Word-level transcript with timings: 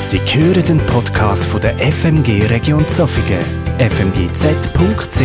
Sie 0.00 0.18
hören 0.18 0.64
den 0.64 0.78
Podcast 0.86 1.44
von 1.44 1.60
der 1.60 1.76
FMG 1.78 2.46
Region 2.46 2.88
Zofingen, 2.88 3.44
fmgz.ch. 3.78 5.20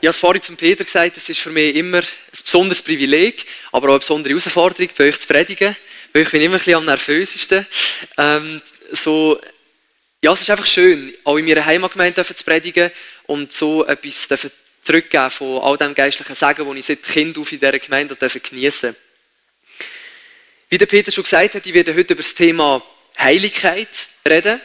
Ich 0.00 0.06
habe 0.06 0.10
es 0.10 0.16
vorhin 0.16 0.42
zum 0.42 0.56
Peter 0.56 0.84
gesagt, 0.84 1.16
es 1.16 1.28
ist 1.28 1.40
für 1.40 1.50
mich 1.50 1.74
immer 1.74 1.98
ein 1.98 2.04
besonderes 2.44 2.80
Privileg, 2.82 3.46
aber 3.72 3.88
auch 3.88 3.92
eine 3.92 3.98
besondere 3.98 4.30
Herausforderung, 4.30 4.88
bei 4.96 5.08
euch 5.08 5.18
zu 5.18 5.26
predigen. 5.26 5.76
Bei 6.12 6.20
euch 6.20 6.30
bin 6.30 6.40
immer 6.40 6.54
ein 6.54 6.58
bisschen 6.58 6.76
am 6.76 6.84
nervösesten. 6.84 7.66
Ähm, 8.16 8.62
so, 8.92 9.40
ja, 10.22 10.32
es 10.32 10.40
ist 10.40 10.48
einfach 10.48 10.66
schön, 10.66 11.12
auch 11.24 11.36
in 11.36 11.46
meiner 11.46 11.66
Heimatgemeinde 11.66 12.24
zu 12.24 12.44
predigen 12.44 12.92
und 13.24 13.52
so 13.52 13.84
etwas 13.84 14.28
zurückgeben 14.82 15.30
von 15.30 15.60
all 15.62 15.76
dem 15.76 15.94
geistlichen 15.94 16.36
Segen, 16.36 16.64
das 16.64 16.76
ich 16.76 16.86
seit 16.86 17.02
Kind 17.02 17.36
auf 17.38 17.50
in 17.50 17.58
dieser 17.58 17.78
Gemeinde 17.78 18.16
geniessen 18.16 18.94
durfte. 18.94 19.05
Wie 20.68 20.78
der 20.78 20.86
Peter 20.86 21.12
schon 21.12 21.22
gesagt 21.22 21.54
hat, 21.54 21.64
ich 21.64 21.74
werde 21.74 21.94
heute 21.94 22.14
über 22.14 22.24
das 22.24 22.34
Thema 22.34 22.82
Heiligkeit 23.16 24.08
reden 24.28 24.60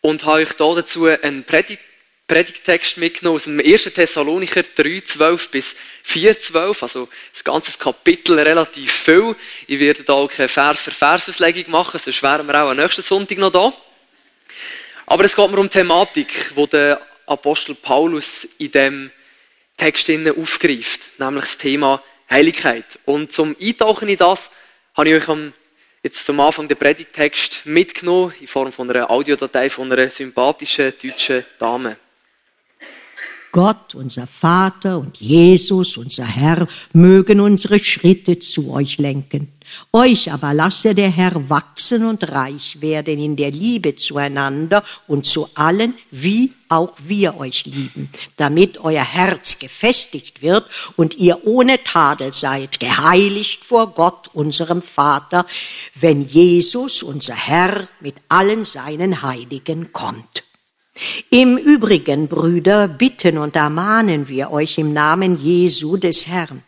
und 0.00 0.24
habe 0.24 0.42
euch 0.42 0.52
dazu 0.52 1.06
einen 1.06 1.42
Predigt 1.42 1.80
Predigtext 2.28 2.96
mitgenommen 2.96 3.36
aus 3.36 3.44
dem 3.44 3.60
1. 3.60 3.84
Thessalonicher 3.84 4.64
3, 4.64 5.02
12 5.04 5.48
bis 5.50 5.76
4, 6.02 6.40
12. 6.40 6.82
Also 6.82 7.08
das 7.32 7.44
ganze 7.44 7.78
Kapitel 7.78 8.38
relativ 8.38 8.92
viel. 8.92 9.36
Ich 9.68 9.78
werde 9.78 10.02
da 10.02 10.14
auch 10.14 10.28
keine 10.28 10.48
Vers 10.48 10.82
für 10.82 10.90
Vers 10.90 11.28
Auslegung 11.28 11.70
machen, 11.70 12.00
sonst 12.00 12.22
wären 12.24 12.46
wir 12.46 12.64
auch 12.64 12.70
am 12.70 12.76
nächsten 12.76 13.02
Sonntag 13.02 13.38
noch 13.38 13.52
da. 13.52 13.72
Aber 15.06 15.24
es 15.24 15.36
geht 15.36 15.50
mir 15.50 15.58
um 15.58 15.68
die 15.68 15.78
Thematik, 15.78 16.52
die 16.56 16.66
der 16.66 17.00
Apostel 17.26 17.76
Paulus 17.76 18.48
in 18.58 18.72
dem 18.72 19.10
Text 19.76 20.10
aufgreift, 20.10 21.18
nämlich 21.18 21.44
das 21.44 21.58
Thema 21.58 22.02
Heiligkeit. 22.28 22.98
Und 23.04 23.32
zum 23.32 23.54
Eintauchen 23.60 24.08
in 24.08 24.16
das 24.16 24.50
habe 24.96 25.10
ich 25.10 25.14
euch 25.16 25.28
am, 25.28 25.52
jetzt 26.02 26.24
zum 26.24 26.40
Anfang 26.40 26.68
den 26.68 26.78
Predigtext 26.78 27.62
mitgenommen, 27.66 28.32
in 28.40 28.46
Form 28.46 28.72
von 28.72 28.90
einer 28.90 29.10
Audiodatei 29.10 29.68
von 29.68 29.92
einer 29.92 30.08
sympathischen 30.08 30.92
deutschen 31.02 31.44
Dame. 31.58 31.98
Gott, 33.52 33.94
unser 33.94 34.26
Vater 34.26 34.98
und 34.98 35.16
Jesus, 35.18 35.96
unser 35.96 36.26
Herr, 36.26 36.66
mögen 36.92 37.40
unsere 37.40 37.78
Schritte 37.78 38.38
zu 38.38 38.70
euch 38.72 38.98
lenken. 38.98 39.55
Euch 39.92 40.32
aber 40.32 40.54
lasse 40.54 40.94
der 40.94 41.10
Herr 41.10 41.48
wachsen 41.48 42.04
und 42.04 42.30
reich 42.30 42.80
werden 42.80 43.18
in 43.18 43.36
der 43.36 43.50
Liebe 43.50 43.94
zueinander 43.94 44.82
und 45.06 45.26
zu 45.26 45.48
allen, 45.54 45.94
wie 46.10 46.52
auch 46.68 46.92
wir 46.98 47.38
euch 47.38 47.66
lieben, 47.66 48.10
damit 48.36 48.78
euer 48.78 49.04
Herz 49.04 49.58
gefestigt 49.58 50.42
wird 50.42 50.64
und 50.96 51.14
ihr 51.14 51.46
ohne 51.46 51.82
Tadel 51.82 52.32
seid, 52.32 52.80
geheiligt 52.80 53.64
vor 53.64 53.92
Gott, 53.94 54.30
unserem 54.32 54.82
Vater, 54.82 55.46
wenn 55.94 56.22
Jesus, 56.22 57.02
unser 57.02 57.34
Herr, 57.34 57.88
mit 58.00 58.16
allen 58.28 58.64
seinen 58.64 59.22
Heiligen 59.22 59.92
kommt. 59.92 60.44
Im 61.30 61.58
Übrigen, 61.58 62.28
Brüder, 62.28 62.88
bitten 62.88 63.38
und 63.38 63.54
ermahnen 63.54 64.28
wir 64.28 64.50
euch 64.50 64.78
im 64.78 64.92
Namen 64.92 65.40
Jesu 65.40 65.96
des 65.96 66.26
Herrn. 66.26 66.62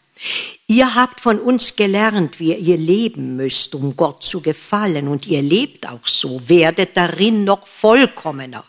Ihr 0.66 0.94
habt 0.94 1.20
von 1.20 1.38
uns 1.38 1.76
gelernt, 1.76 2.40
wie 2.40 2.54
ihr 2.54 2.76
leben 2.76 3.36
müsst, 3.36 3.74
um 3.74 3.96
Gott 3.96 4.22
zu 4.22 4.40
gefallen, 4.40 5.08
und 5.08 5.26
ihr 5.26 5.42
lebt 5.42 5.88
auch 5.88 6.06
so, 6.06 6.48
werdet 6.48 6.96
darin 6.96 7.44
noch 7.44 7.66
vollkommener. 7.66 8.64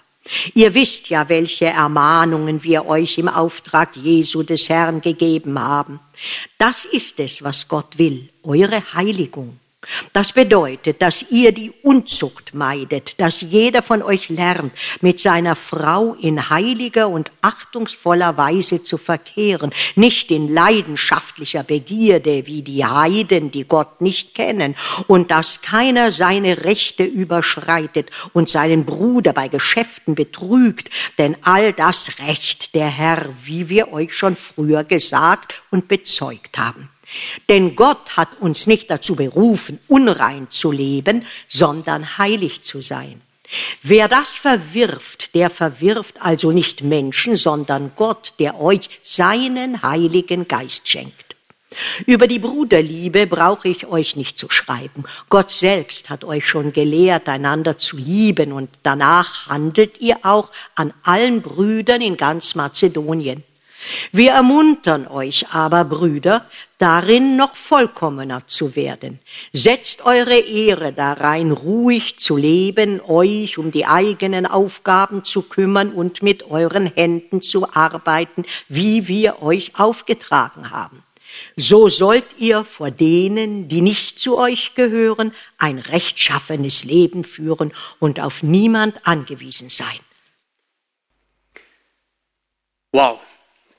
Ihr 0.53 0.73
wisst 0.75 1.09
ja, 1.09 1.27
welche 1.27 1.65
Ermahnungen 1.65 2.63
wir 2.63 2.85
euch 2.85 3.17
im 3.17 3.27
Auftrag 3.27 3.95
Jesu 3.95 4.43
des 4.43 4.69
Herrn 4.69 5.01
gegeben 5.01 5.59
haben. 5.59 5.99
Das 6.57 6.85
ist 6.85 7.19
es, 7.19 7.43
was 7.43 7.67
Gott 7.67 7.97
will, 7.97 8.29
eure 8.43 8.93
Heiligung. 8.93 9.59
Das 10.13 10.33
bedeutet, 10.33 11.01
dass 11.01 11.25
ihr 11.31 11.51
die 11.51 11.71
Unzucht 11.83 12.53
meidet, 12.53 13.19
dass 13.19 13.41
jeder 13.41 13.81
von 13.81 14.01
euch 14.01 14.29
lernt, 14.29 14.73
mit 15.01 15.19
seiner 15.19 15.55
Frau 15.55 16.13
in 16.13 16.49
heiliger 16.49 17.09
und 17.09 17.31
achtungsvoller 17.41 18.37
Weise 18.37 18.83
zu 18.83 18.97
verkehren, 18.97 19.71
nicht 19.95 20.31
in 20.31 20.47
leidenschaftlicher 20.47 21.63
Begierde 21.63 22.45
wie 22.45 22.61
die 22.61 22.85
Heiden, 22.85 23.51
die 23.51 23.65
Gott 23.65 24.01
nicht 24.01 24.35
kennen, 24.35 24.75
und 25.07 25.31
dass 25.31 25.61
keiner 25.61 26.11
seine 26.11 26.63
Rechte 26.63 27.03
überschreitet 27.03 28.09
und 28.33 28.49
seinen 28.49 28.85
Bruder 28.85 29.33
bei 29.33 29.47
Geschäften 29.47 30.15
betrügt, 30.15 30.89
denn 31.17 31.37
all 31.43 31.73
das 31.73 32.19
Recht 32.27 32.75
der 32.75 32.87
Herr, 32.87 33.25
wie 33.43 33.69
wir 33.69 33.91
euch 33.91 34.15
schon 34.15 34.35
früher 34.35 34.83
gesagt 34.83 35.63
und 35.71 35.87
bezeugt 35.87 36.57
haben. 36.57 36.89
Denn 37.47 37.75
Gott 37.75 38.17
hat 38.17 38.39
uns 38.39 38.67
nicht 38.67 38.89
dazu 38.89 39.15
berufen, 39.15 39.79
unrein 39.87 40.49
zu 40.49 40.71
leben, 40.71 41.25
sondern 41.47 42.17
heilig 42.17 42.61
zu 42.61 42.81
sein. 42.81 43.21
Wer 43.81 44.07
das 44.07 44.35
verwirft, 44.35 45.33
der 45.33 45.49
verwirft 45.49 46.21
also 46.21 46.51
nicht 46.51 46.83
Menschen, 46.83 47.35
sondern 47.35 47.91
Gott, 47.95 48.35
der 48.37 48.59
euch 48.59 48.89
seinen 49.01 49.81
heiligen 49.81 50.47
Geist 50.47 50.87
schenkt. 50.87 51.29
Über 52.05 52.27
die 52.27 52.39
Bruderliebe 52.39 53.27
brauche 53.27 53.67
ich 53.67 53.85
euch 53.85 54.15
nicht 54.15 54.37
zu 54.37 54.49
schreiben. 54.49 55.03
Gott 55.29 55.51
selbst 55.51 56.09
hat 56.09 56.23
euch 56.23 56.47
schon 56.47 56.73
gelehrt, 56.73 57.29
einander 57.29 57.77
zu 57.77 57.97
lieben, 57.97 58.51
und 58.51 58.69
danach 58.83 59.47
handelt 59.47 60.01
ihr 60.01 60.17
auch 60.23 60.49
an 60.75 60.93
allen 61.03 61.41
Brüdern 61.41 62.01
in 62.01 62.17
ganz 62.17 62.55
Mazedonien. 62.55 63.43
Wir 64.11 64.31
ermuntern 64.31 65.07
euch 65.07 65.49
aber, 65.49 65.85
Brüder, 65.85 66.45
darin 66.77 67.37
noch 67.37 67.55
vollkommener 67.55 68.45
zu 68.45 68.75
werden. 68.75 69.19
Setzt 69.53 70.05
eure 70.05 70.37
Ehre 70.37 70.91
darein, 70.91 71.51
ruhig 71.51 72.17
zu 72.17 72.35
leben, 72.35 73.01
euch 73.01 73.57
um 73.57 73.71
die 73.71 73.85
eigenen 73.85 74.45
Aufgaben 74.45 75.23
zu 75.23 75.43
kümmern 75.43 75.91
und 75.93 76.21
mit 76.21 76.43
euren 76.43 76.87
Händen 76.87 77.41
zu 77.41 77.71
arbeiten, 77.71 78.45
wie 78.67 79.07
wir 79.07 79.41
euch 79.41 79.73
aufgetragen 79.77 80.71
haben. 80.71 81.03
So 81.55 81.87
sollt 81.89 82.37
ihr 82.37 82.65
vor 82.65 82.91
denen, 82.91 83.67
die 83.67 83.81
nicht 83.81 84.19
zu 84.19 84.37
euch 84.37 84.73
gehören, 84.73 85.31
ein 85.57 85.77
rechtschaffenes 85.77 86.83
Leben 86.83 87.23
führen 87.23 87.71
und 87.99 88.19
auf 88.19 88.43
niemand 88.43 88.95
angewiesen 89.05 89.69
sein. 89.69 89.99
Wow 92.91 93.19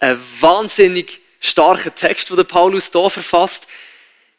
ein 0.00 0.20
wahnsinnig 0.40 1.20
starker 1.40 1.94
Text, 1.94 2.30
wo 2.30 2.36
der 2.36 2.44
Paulus 2.44 2.90
da 2.90 3.08
verfasst. 3.08 3.66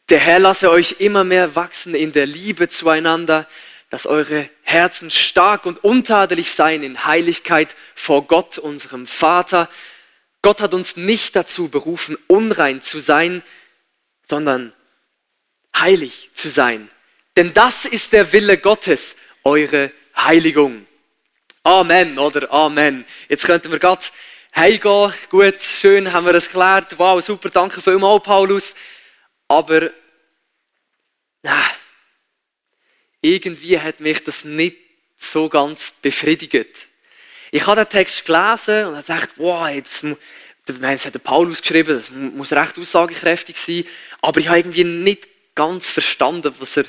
Der 0.08 0.18
Herr 0.18 0.40
lasse 0.40 0.70
euch 0.70 0.96
immer 0.98 1.24
mehr 1.24 1.54
wachsen 1.54 1.94
in 1.94 2.12
der 2.12 2.26
Liebe 2.26 2.68
zueinander, 2.68 3.48
dass 3.88 4.06
eure 4.06 4.48
Herzen 4.62 5.10
stark 5.10 5.64
und 5.66 5.82
untadelig 5.84 6.52
seien 6.52 6.82
in 6.82 7.04
Heiligkeit 7.04 7.76
vor 7.94 8.26
Gott, 8.26 8.58
unserem 8.58 9.06
Vater. 9.06 9.68
Gott 10.42 10.60
hat 10.60 10.74
uns 10.74 10.96
nicht 10.96 11.36
dazu 11.36 11.68
berufen, 11.68 12.18
unrein 12.26 12.82
zu 12.82 13.00
sein, 13.00 13.42
sondern 14.26 14.72
heilig 15.76 16.30
zu 16.34 16.50
sein. 16.50 16.90
Denn 17.36 17.54
das 17.54 17.86
ist 17.86 18.12
der 18.12 18.32
Wille 18.32 18.58
Gottes, 18.58 19.16
eure 19.44 19.92
Heiligung. 20.16 20.86
Amen 21.62 22.18
oder 22.18 22.52
Amen. 22.52 23.04
Jetzt 23.28 23.44
könnten 23.44 23.70
wir 23.70 23.78
Gott 23.78 24.12
heimgehen. 24.54 25.12
Gut, 25.30 25.60
schön, 25.60 26.12
haben 26.12 26.26
wir 26.26 26.34
es 26.34 26.46
geklärt. 26.46 26.98
Wow, 26.98 27.22
super, 27.22 27.50
danke 27.50 27.80
vielmals, 27.80 28.22
Paulus. 28.22 28.74
Aber, 29.48 29.90
nein, 31.42 31.70
irgendwie 33.20 33.78
hat 33.78 34.00
mich 34.00 34.22
das 34.24 34.44
nicht 34.44 34.76
so 35.18 35.48
ganz 35.48 35.92
befriedigt. 36.02 36.88
Ich 37.50 37.66
habe 37.66 37.84
den 37.84 37.88
Text 37.88 38.24
gelesen 38.24 38.86
und 38.86 39.08
dachte, 39.08 39.32
wow, 39.36 39.68
jetzt, 39.68 40.04
es 40.66 41.06
hat 41.06 41.14
der 41.14 41.18
Paulus 41.18 41.60
geschrieben, 41.60 41.98
das 41.98 42.10
muss 42.10 42.52
recht 42.52 42.78
aussagekräftig 42.78 43.56
sein, 43.58 43.84
aber 44.20 44.40
ich 44.40 44.48
habe 44.48 44.58
irgendwie 44.58 44.84
nicht 44.84 45.28
ganz 45.54 45.90
verstanden, 45.90 46.54
was 46.58 46.78
er 46.78 46.84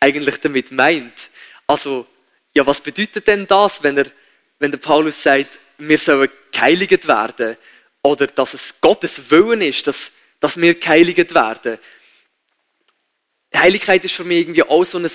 eigentlich 0.00 0.38
damit 0.40 0.70
meint. 0.70 1.30
Also, 1.66 2.06
ja, 2.54 2.66
was 2.66 2.80
bedeutet 2.82 3.26
denn 3.26 3.46
das, 3.46 3.82
wenn 3.82 3.96
er, 3.96 4.06
wenn 4.58 4.70
der 4.70 4.78
Paulus 4.78 5.22
sagt, 5.22 5.58
wir 5.88 5.98
sollen 5.98 6.30
geheiligt 6.50 7.06
werden 7.08 7.56
oder 8.02 8.26
dass 8.26 8.54
es 8.54 8.80
Gottes 8.80 9.30
Willen 9.30 9.62
ist, 9.62 9.86
dass, 9.86 10.12
dass 10.40 10.60
wir 10.60 10.74
geheiligt 10.74 11.34
werden. 11.34 11.78
Heiligkeit 13.54 14.04
ist 14.04 14.14
für 14.14 14.24
mich 14.24 14.40
irgendwie 14.40 14.62
auch 14.62 14.84
so 14.84 14.98
ein 14.98 15.10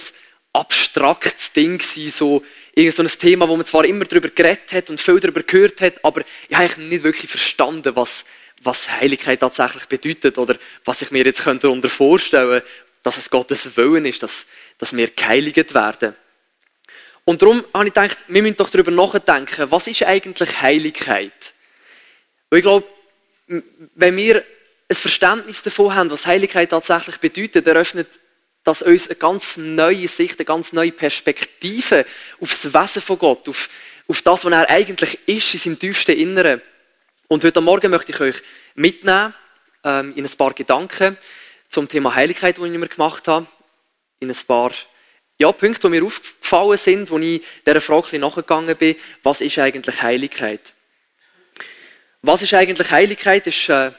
abstraktes 0.54 1.54
Ding 1.54 1.78
gewesen, 1.78 2.12
so, 2.12 2.44
so 2.92 3.02
ein 3.02 3.08
Thema, 3.08 3.48
wo 3.48 3.56
man 3.56 3.66
zwar 3.66 3.86
immer 3.86 4.06
darüber 4.06 4.30
geredet 4.30 4.72
hat 4.74 4.90
und 4.90 5.02
viel 5.02 5.20
darüber 5.20 5.44
gehört 5.44 5.82
hat, 5.82 6.04
aber 6.04 6.24
ich 6.48 6.56
habe 6.56 6.82
nicht 6.82 7.04
wirklich 7.04 7.30
verstanden, 7.30 7.96
was, 7.96 8.26
was 8.62 8.90
Heiligkeit 8.90 9.40
tatsächlich 9.40 9.86
bedeutet 9.86 10.38
oder 10.38 10.58
was 10.86 11.02
ich 11.02 11.12
mir 11.12 11.24
jetzt 11.26 11.46
darunter 11.46 11.90
vorstellen 11.90 12.62
könnte, 12.62 12.68
dass 13.04 13.18
es 13.18 13.30
Gottes 13.30 13.78
Willen 13.78 14.06
ist, 14.06 14.24
dass, 14.24 14.46
dass 14.78 14.96
wir 14.96 15.10
geheiligt 15.10 15.74
werden. 15.74 16.16
Und 17.28 17.42
darum 17.42 17.62
habe 17.74 17.88
ich 17.88 17.94
gedacht, 17.94 18.18
wir 18.30 18.42
müssen 18.42 18.56
doch 18.56 18.70
darüber 18.70 18.90
nachdenken, 18.90 19.70
was 19.70 19.88
ist 19.88 20.02
eigentlich 20.04 20.62
Heiligkeit? 20.62 21.34
Und 22.50 22.58
ich 22.58 22.62
glaube, 22.62 22.88
wenn 23.48 24.16
wir 24.16 24.46
ein 24.88 24.96
Verständnis 24.96 25.62
davon 25.62 25.94
haben, 25.94 26.10
was 26.10 26.26
Heiligkeit 26.26 26.70
tatsächlich 26.70 27.18
bedeutet, 27.18 27.68
eröffnet 27.68 28.08
dass 28.64 28.82
uns 28.82 29.08
eine 29.08 29.18
ganz 29.18 29.58
neue 29.58 30.08
Sicht, 30.08 30.40
eine 30.40 30.46
ganz 30.46 30.72
neue 30.72 30.94
Perspektive 30.94 32.06
aufs 32.40 32.74
Wesen 32.74 33.02
von 33.02 33.20
Gott, 33.20 33.50
auf, 33.50 33.70
auf 34.08 34.22
das, 34.22 34.46
was 34.46 34.52
er 34.52 34.70
eigentlich 34.70 35.20
ist 35.26 35.54
in 35.54 35.60
seinem 35.60 35.80
tiefsten 35.80 36.18
Inneren. 36.18 36.62
Und 37.28 37.44
heute 37.44 37.60
Morgen 37.60 37.92
möchte 37.92 38.14
ich 38.14 38.22
euch 38.22 38.42
mitnehmen 38.76 39.34
ähm, 39.84 40.14
in 40.16 40.26
ein 40.26 40.32
paar 40.32 40.54
Gedanken 40.54 41.18
zum 41.70 41.90
Thema 41.90 42.16
Heiligkeit, 42.16 42.58
die 42.58 42.64
ich 42.64 42.72
mir 42.72 42.88
gemacht 42.88 43.28
habe, 43.28 43.48
in 44.20 44.30
ein 44.30 44.38
paar 44.48 44.72
ja, 45.40 45.52
Punkte, 45.52 45.82
die 45.82 45.90
mir 45.90 46.04
aufgefallen 46.04 46.78
sind, 46.78 47.12
wo 47.12 47.20
ich 47.20 47.44
dieser 47.66 47.82
Frage 47.82 48.18
nachgegangen 48.20 48.76
bin, 48.76 48.96
was 49.24 49.42
ist 49.42 49.60
eigentlich 49.60 50.02
Heiligkeit? 50.02 50.74
Was 52.22 52.42
ist 52.42 52.54
eigentlich 52.54 52.90
Heiligkeit, 52.92 53.46
ist 53.46 53.70
äh, 53.70 53.92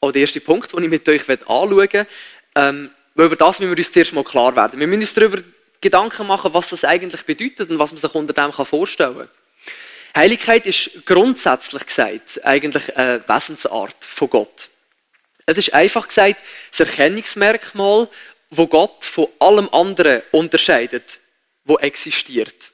auch 0.00 0.12
der 0.12 0.22
erste 0.22 0.40
Punkt, 0.40 0.72
den 0.72 0.84
ich 0.84 0.90
mit 0.90 1.08
euch 1.08 1.28
anschauen 1.28 1.74
möchte. 1.74 2.06
Ähm, 2.54 2.90
weil 3.14 3.26
über 3.26 3.36
das 3.36 3.60
müssen 3.60 3.70
wir 3.70 3.78
uns 3.78 3.92
zuerst 3.92 4.12
mal 4.12 4.24
klar 4.24 4.56
werden. 4.56 4.80
Wir 4.80 4.86
müssen 4.86 5.02
uns 5.02 5.14
darüber 5.14 5.42
Gedanken 5.80 6.26
machen, 6.26 6.54
was 6.54 6.70
das 6.70 6.84
eigentlich 6.84 7.22
bedeutet 7.22 7.70
und 7.70 7.78
was 7.78 7.92
man 7.92 8.00
sich 8.00 8.14
unter 8.14 8.32
dem 8.32 8.52
vorstellen 8.52 9.16
kann. 9.16 9.28
Heiligkeit 10.16 10.66
ist 10.66 11.04
grundsätzlich 11.04 11.84
gesagt 11.86 12.42
eigentlich 12.44 12.96
eine 12.96 13.22
Wesensart 13.26 13.96
von 14.00 14.30
Gott. 14.30 14.70
Es 15.44 15.58
ist 15.58 15.74
einfach 15.74 16.08
gesagt 16.08 16.36
das 16.70 16.80
Erkennungsmerkmal, 16.80 18.08
wo 18.50 18.66
Gott 18.66 19.04
von 19.04 19.28
allem 19.38 19.68
anderen 19.70 20.22
unterscheidet, 20.32 21.18
wo 21.64 21.78
existiert. 21.78 22.72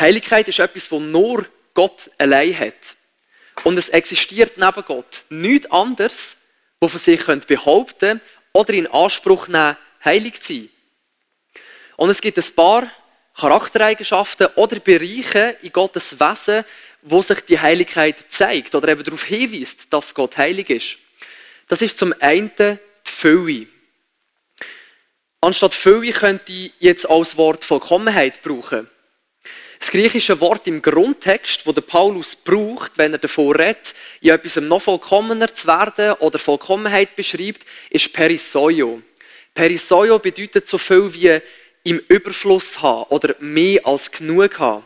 Heiligkeit 0.00 0.48
ist 0.48 0.58
etwas, 0.58 0.90
wo 0.90 1.00
nur 1.00 1.46
Gott 1.74 2.10
allein 2.18 2.58
hat. 2.58 2.96
Und 3.64 3.78
es 3.78 3.88
existiert 3.88 4.58
neben 4.58 4.84
Gott 4.84 5.24
nichts 5.30 5.70
anderes, 5.70 6.36
wo 6.80 6.88
von 6.88 7.00
sich 7.00 7.24
behaupten 7.24 8.20
oder 8.52 8.74
in 8.74 8.86
Anspruch 8.86 9.48
nehmen, 9.48 9.76
heilig 10.04 10.40
zu 10.40 10.54
sein. 10.54 10.68
Und 11.96 12.10
es 12.10 12.20
gibt 12.20 12.38
ein 12.38 12.54
paar 12.54 12.90
Charaktereigenschaften 13.36 14.48
oder 14.56 14.78
Bereiche 14.80 15.56
in 15.62 15.72
Gottes 15.72 16.20
Wesen, 16.20 16.64
wo 17.02 17.22
sich 17.22 17.40
die 17.42 17.60
Heiligkeit 17.60 18.16
zeigt 18.28 18.74
oder 18.74 18.88
eben 18.88 19.04
darauf 19.04 19.24
hinweist, 19.24 19.92
dass 19.92 20.14
Gott 20.14 20.36
heilig 20.36 20.70
ist. 20.70 20.98
Das 21.68 21.82
ist 21.82 21.98
zum 21.98 22.14
einen 22.20 22.50
die 22.56 22.78
Fülle. 23.04 23.66
Anstatt 25.46 25.74
Fülle 25.74 26.10
könnte 26.10 26.50
ich 26.50 26.72
jetzt 26.80 27.08
als 27.08 27.36
Wort 27.36 27.62
Vollkommenheit 27.62 28.42
brauchen. 28.42 28.90
Das 29.78 29.92
griechische 29.92 30.40
Wort 30.40 30.66
im 30.66 30.82
Grundtext, 30.82 31.64
wo 31.64 31.72
Paulus 31.72 32.34
braucht, 32.34 32.98
wenn 32.98 33.12
er 33.12 33.20
davon 33.20 33.54
redet, 33.54 33.94
in 34.20 34.30
etwas 34.30 34.56
noch 34.56 34.82
vollkommener 34.82 35.54
zu 35.54 35.68
werden 35.68 36.14
oder 36.14 36.40
Vollkommenheit 36.40 37.14
beschreibt, 37.14 37.64
ist 37.90 38.12
Perisoio. 38.12 39.00
Perisoio 39.54 40.18
bedeutet 40.18 40.66
so 40.66 40.78
viel 40.78 41.14
wie 41.14 41.40
im 41.84 42.02
Überfluss 42.08 42.82
haben 42.82 43.04
oder 43.10 43.36
mehr 43.38 43.86
als 43.86 44.10
genug 44.10 44.58
haben. 44.58 44.84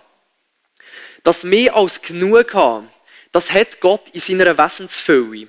Das 1.22 1.42
mehr 1.42 1.74
als 1.74 2.02
genug 2.02 2.52
haben, 2.52 2.90
das 3.32 3.50
hat 3.50 3.80
Gott 3.80 4.10
in 4.12 4.20
seiner 4.20 4.58
Wesensfülle. 4.58 5.48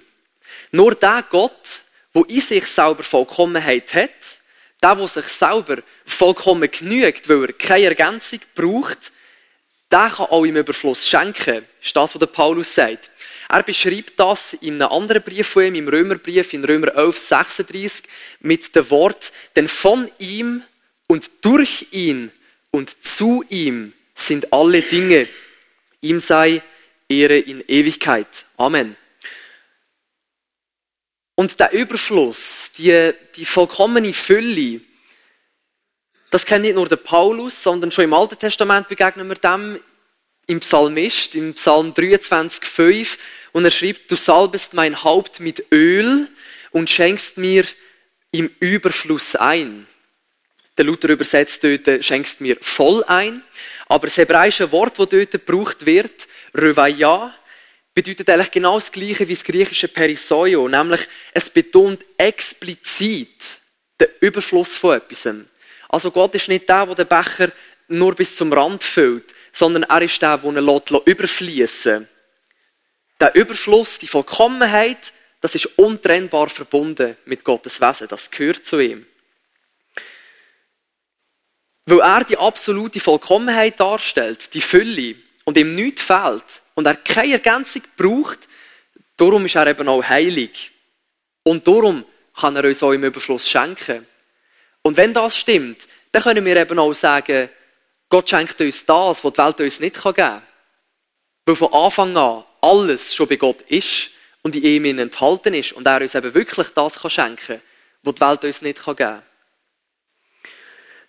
Nur 0.71 0.95
der 0.95 1.25
Gott, 1.29 1.81
wo 2.13 2.23
in 2.23 2.39
sich 2.39 2.65
selber 2.67 3.03
Vollkommenheit 3.03 3.93
hat, 3.93 4.40
der, 4.81 4.95
der 4.95 5.07
sich 5.07 5.25
selber 5.25 5.77
vollkommen 6.05 6.69
genügt, 6.69 7.29
weil 7.29 7.45
er 7.45 7.53
keine 7.53 7.85
Ergänzung 7.87 8.39
braucht, 8.55 9.11
der 9.91 10.09
kann 10.09 10.27
auch 10.27 10.45
im 10.45 10.55
Überfluss 10.55 11.07
schenken. 11.07 11.65
Ist 11.81 11.95
das, 11.95 12.15
was 12.15 12.19
der 12.19 12.27
Paulus 12.27 12.73
sagt. 12.73 13.11
Er 13.49 13.63
beschreibt 13.63 14.17
das 14.17 14.53
in 14.53 14.81
einem 14.81 14.91
anderen 14.91 15.21
Brief 15.21 15.47
von 15.47 15.63
ihm, 15.63 15.75
im 15.75 15.87
Römerbrief, 15.89 16.53
in 16.53 16.63
Römer 16.63 16.95
11, 16.95 17.19
36, 17.19 18.03
mit 18.39 18.73
dem 18.73 18.89
Wort, 18.89 19.33
denn 19.55 19.67
von 19.67 20.09
ihm 20.19 20.63
und 21.07 21.29
durch 21.41 21.87
ihn 21.91 22.31
und 22.71 23.03
zu 23.05 23.43
ihm 23.49 23.91
sind 24.15 24.53
alle 24.53 24.81
Dinge. 24.81 25.27
Ihm 25.99 26.21
sei 26.21 26.61
Ehre 27.09 27.37
in 27.37 27.61
Ewigkeit. 27.67 28.45
Amen. 28.55 28.95
Und 31.41 31.59
der 31.59 31.71
Überfluss, 31.71 32.69
die, 32.77 33.13
die 33.35 33.45
vollkommene 33.45 34.13
Fülle, 34.13 34.79
das 36.29 36.45
kennt 36.45 36.61
nicht 36.61 36.75
nur 36.75 36.87
der 36.87 36.97
Paulus, 36.97 37.63
sondern 37.63 37.91
schon 37.91 38.03
im 38.03 38.13
Alten 38.13 38.37
Testament 38.37 38.87
begegnen 38.87 39.27
wir 39.27 39.37
dem 39.37 39.79
im 40.45 40.59
Psalmist, 40.59 41.33
im 41.33 41.55
Psalm 41.55 41.95
23, 41.95 42.63
5. 42.63 43.17
Und 43.53 43.65
er 43.65 43.71
schreibt, 43.71 44.11
du 44.11 44.15
salbest 44.15 44.75
mein 44.75 45.03
Haupt 45.03 45.39
mit 45.39 45.65
Öl 45.71 46.29
und 46.69 46.91
schenkst 46.91 47.39
mir 47.39 47.65
im 48.29 48.51
Überfluss 48.59 49.35
ein. 49.35 49.87
Der 50.77 50.85
Luther 50.85 51.09
übersetzt 51.09 51.63
dort, 51.63 52.05
schenkst 52.05 52.41
mir 52.41 52.57
voll 52.61 53.03
ein. 53.05 53.41
Aber 53.87 54.05
das 54.05 54.17
hebräische 54.17 54.71
Wort, 54.71 54.99
das 54.99 55.09
dort 55.09 55.31
gebraucht 55.31 55.87
wird, 55.87 56.27
Revaya, 56.53 57.33
bedeutet 57.93 58.29
eigentlich 58.29 58.51
genau 58.51 58.75
das 58.75 58.91
Gleiche 58.91 59.27
wie 59.27 59.35
das 59.35 59.43
griechische 59.43 59.87
Perisoio. 59.87 60.67
Nämlich, 60.67 61.01
es 61.33 61.49
betont 61.49 62.03
explizit 62.17 63.59
den 63.99 64.07
Überfluss 64.19 64.75
von 64.75 64.97
etwas. 64.97 65.27
Also 65.89 66.11
Gott 66.11 66.35
ist 66.35 66.47
nicht 66.47 66.69
der, 66.69 66.85
der 66.85 66.95
den 66.95 67.07
Becher 67.07 67.51
nur 67.89 68.15
bis 68.15 68.35
zum 68.35 68.53
Rand 68.53 68.83
füllt, 68.83 69.33
sondern 69.51 69.83
er 69.83 70.01
ist 70.01 70.21
der, 70.21 70.37
der 70.37 70.49
ihn 70.49 70.65
lässt, 70.65 70.91
überfließen 71.05 72.07
Der 73.19 73.35
Überfluss, 73.35 73.99
die 73.99 74.07
Vollkommenheit, 74.07 75.13
das 75.41 75.55
ist 75.55 75.77
untrennbar 75.77 76.49
verbunden 76.49 77.17
mit 77.25 77.43
Gottes 77.43 77.81
Wesen. 77.81 78.07
Das 78.07 78.31
gehört 78.31 78.65
zu 78.65 78.79
ihm. 78.79 79.05
Weil 81.85 81.99
er 81.99 82.23
die 82.23 82.37
absolute 82.37 82.99
Vollkommenheit 82.99 83.79
darstellt, 83.79 84.53
die 84.53 84.61
Fülle, 84.61 85.15
und 85.43 85.57
ihm 85.57 85.75
nichts 85.75 86.03
fehlt, 86.03 86.60
und 86.75 86.85
er 86.85 86.95
keine 86.95 87.33
Ergänzung 87.33 87.83
braucht, 87.97 88.39
darum 89.17 89.45
ist 89.45 89.55
er 89.55 89.67
eben 89.67 89.87
auch 89.87 90.03
heilig. 90.03 90.71
Und 91.43 91.67
darum 91.67 92.05
kann 92.35 92.55
er 92.55 92.65
uns 92.65 92.83
auch 92.83 92.91
im 92.91 93.03
Überfluss 93.03 93.49
schenken. 93.49 94.05
Und 94.81 94.97
wenn 94.97 95.13
das 95.13 95.37
stimmt, 95.37 95.87
dann 96.11 96.23
können 96.23 96.45
wir 96.45 96.55
eben 96.55 96.79
auch 96.79 96.93
sagen, 96.93 97.49
Gott 98.09 98.29
schenkt 98.29 98.59
uns 98.61 98.85
das, 98.85 99.23
was 99.23 99.33
die 99.33 99.37
Welt 99.37 99.61
uns 99.61 99.79
nicht 99.79 99.95
geben 99.95 100.15
kann. 100.15 100.41
Weil 101.45 101.55
von 101.55 101.73
Anfang 101.73 102.15
an 102.17 102.43
alles 102.61 103.15
schon 103.15 103.27
bei 103.27 103.35
Gott 103.37 103.61
ist 103.61 104.11
und 104.41 104.55
in 104.55 104.63
ihm 104.63 104.99
enthalten 104.99 105.53
ist 105.53 105.73
und 105.73 105.87
er 105.87 106.01
uns 106.01 106.15
eben 106.15 106.33
wirklich 106.33 106.69
das 106.69 106.99
kann 106.99 107.11
schenken 107.11 107.61
was 108.03 108.15
die 108.15 108.21
Welt 108.21 108.43
uns 108.43 108.61
nicht 108.61 108.83
geben 108.83 108.97
kann. 108.97 109.23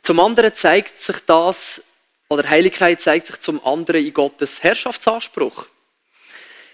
Zum 0.02 0.20
anderen 0.20 0.54
zeigt 0.54 1.00
sich 1.00 1.16
das, 1.26 1.82
oder 2.32 2.48
Heiligkeit 2.48 3.00
zeigt 3.00 3.26
sich 3.26 3.40
zum 3.40 3.64
anderen 3.64 4.04
in 4.04 4.14
Gottes 4.14 4.62
Herrschaftsanspruch. 4.62 5.66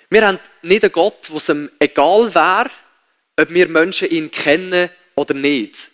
Wir 0.09 0.25
haben 0.25 0.39
nicht 0.63 0.85
einen 0.85 0.93
Gott, 0.93 1.29
wo 1.31 1.39
es 1.39 1.49
ihm 1.49 1.69
egal 1.81 2.33
wäre, 2.33 2.71
ob 3.37 3.51
wir 3.51 3.69
Menschen 3.69 4.09
ihn 4.09 4.31
kennen 4.31 4.89
oder 5.17 5.35
nicht. 5.35 5.91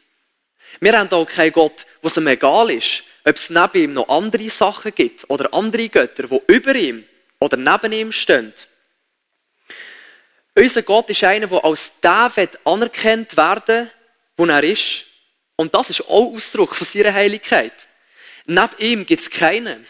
Wir 0.80 0.98
haben 0.98 1.10
auch 1.12 1.24
keinen 1.24 1.52
Gott, 1.52 1.86
wo 2.02 2.08
es 2.08 2.16
ihm 2.18 2.26
egal 2.26 2.70
ist, 2.70 3.04
ob 3.24 3.36
es 3.36 3.48
neben 3.48 3.84
ihm 3.84 3.92
noch 3.94 4.08
andere 4.08 4.50
Sachen 4.50 4.94
gibt 4.94 5.24
oder 5.30 5.52
andere 5.54 5.88
Götter, 5.88 6.24
die 6.24 6.40
über 6.46 6.74
ihm 6.74 7.04
oder 7.40 7.56
neben 7.56 7.92
ihm 7.92 8.12
stehen. 8.12 8.52
Unser 10.54 10.82
Gott 10.82 11.08
ist 11.08 11.24
einer, 11.24 11.46
der 11.46 11.64
als 11.64 11.98
der 12.00 12.30
anerkannt 12.64 13.34
werden 13.36 13.90
wo 14.36 14.44
er 14.44 14.62
ist. 14.62 15.06
Und 15.56 15.74
das 15.74 15.88
ist 15.88 16.02
auch 16.02 16.34
Ausdruck 16.34 16.74
von 16.74 16.86
seiner 16.86 17.14
Heiligkeit. 17.14 17.88
Neben 18.46 18.68
ihm 18.78 19.06
gibt 19.06 19.22
es 19.22 19.30
keinen. 19.30 19.86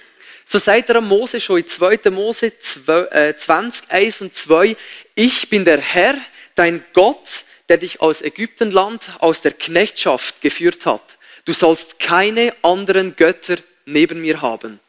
So 0.46 0.58
sagt 0.58 0.90
er 0.90 1.00
Mose 1.00 1.40
schon 1.40 1.58
in 1.58 1.66
2. 1.66 2.10
Mose 2.10 2.52
20, 2.58 3.90
1 3.90 4.20
äh, 4.20 4.24
und 4.24 4.34
2, 4.34 4.76
ich 5.14 5.48
bin 5.48 5.64
der 5.64 5.80
Herr, 5.80 6.16
dein 6.54 6.84
Gott, 6.92 7.44
der 7.68 7.78
dich 7.78 8.00
aus 8.00 8.22
Ägyptenland, 8.22 9.10
aus 9.20 9.40
der 9.40 9.52
Knechtschaft 9.52 10.40
geführt 10.40 10.86
hat. 10.86 11.18
Du 11.46 11.52
sollst 11.52 11.98
keine 11.98 12.54
anderen 12.62 13.16
Götter 13.16 13.56
neben 13.86 14.20
mir 14.20 14.42
haben. 14.42 14.80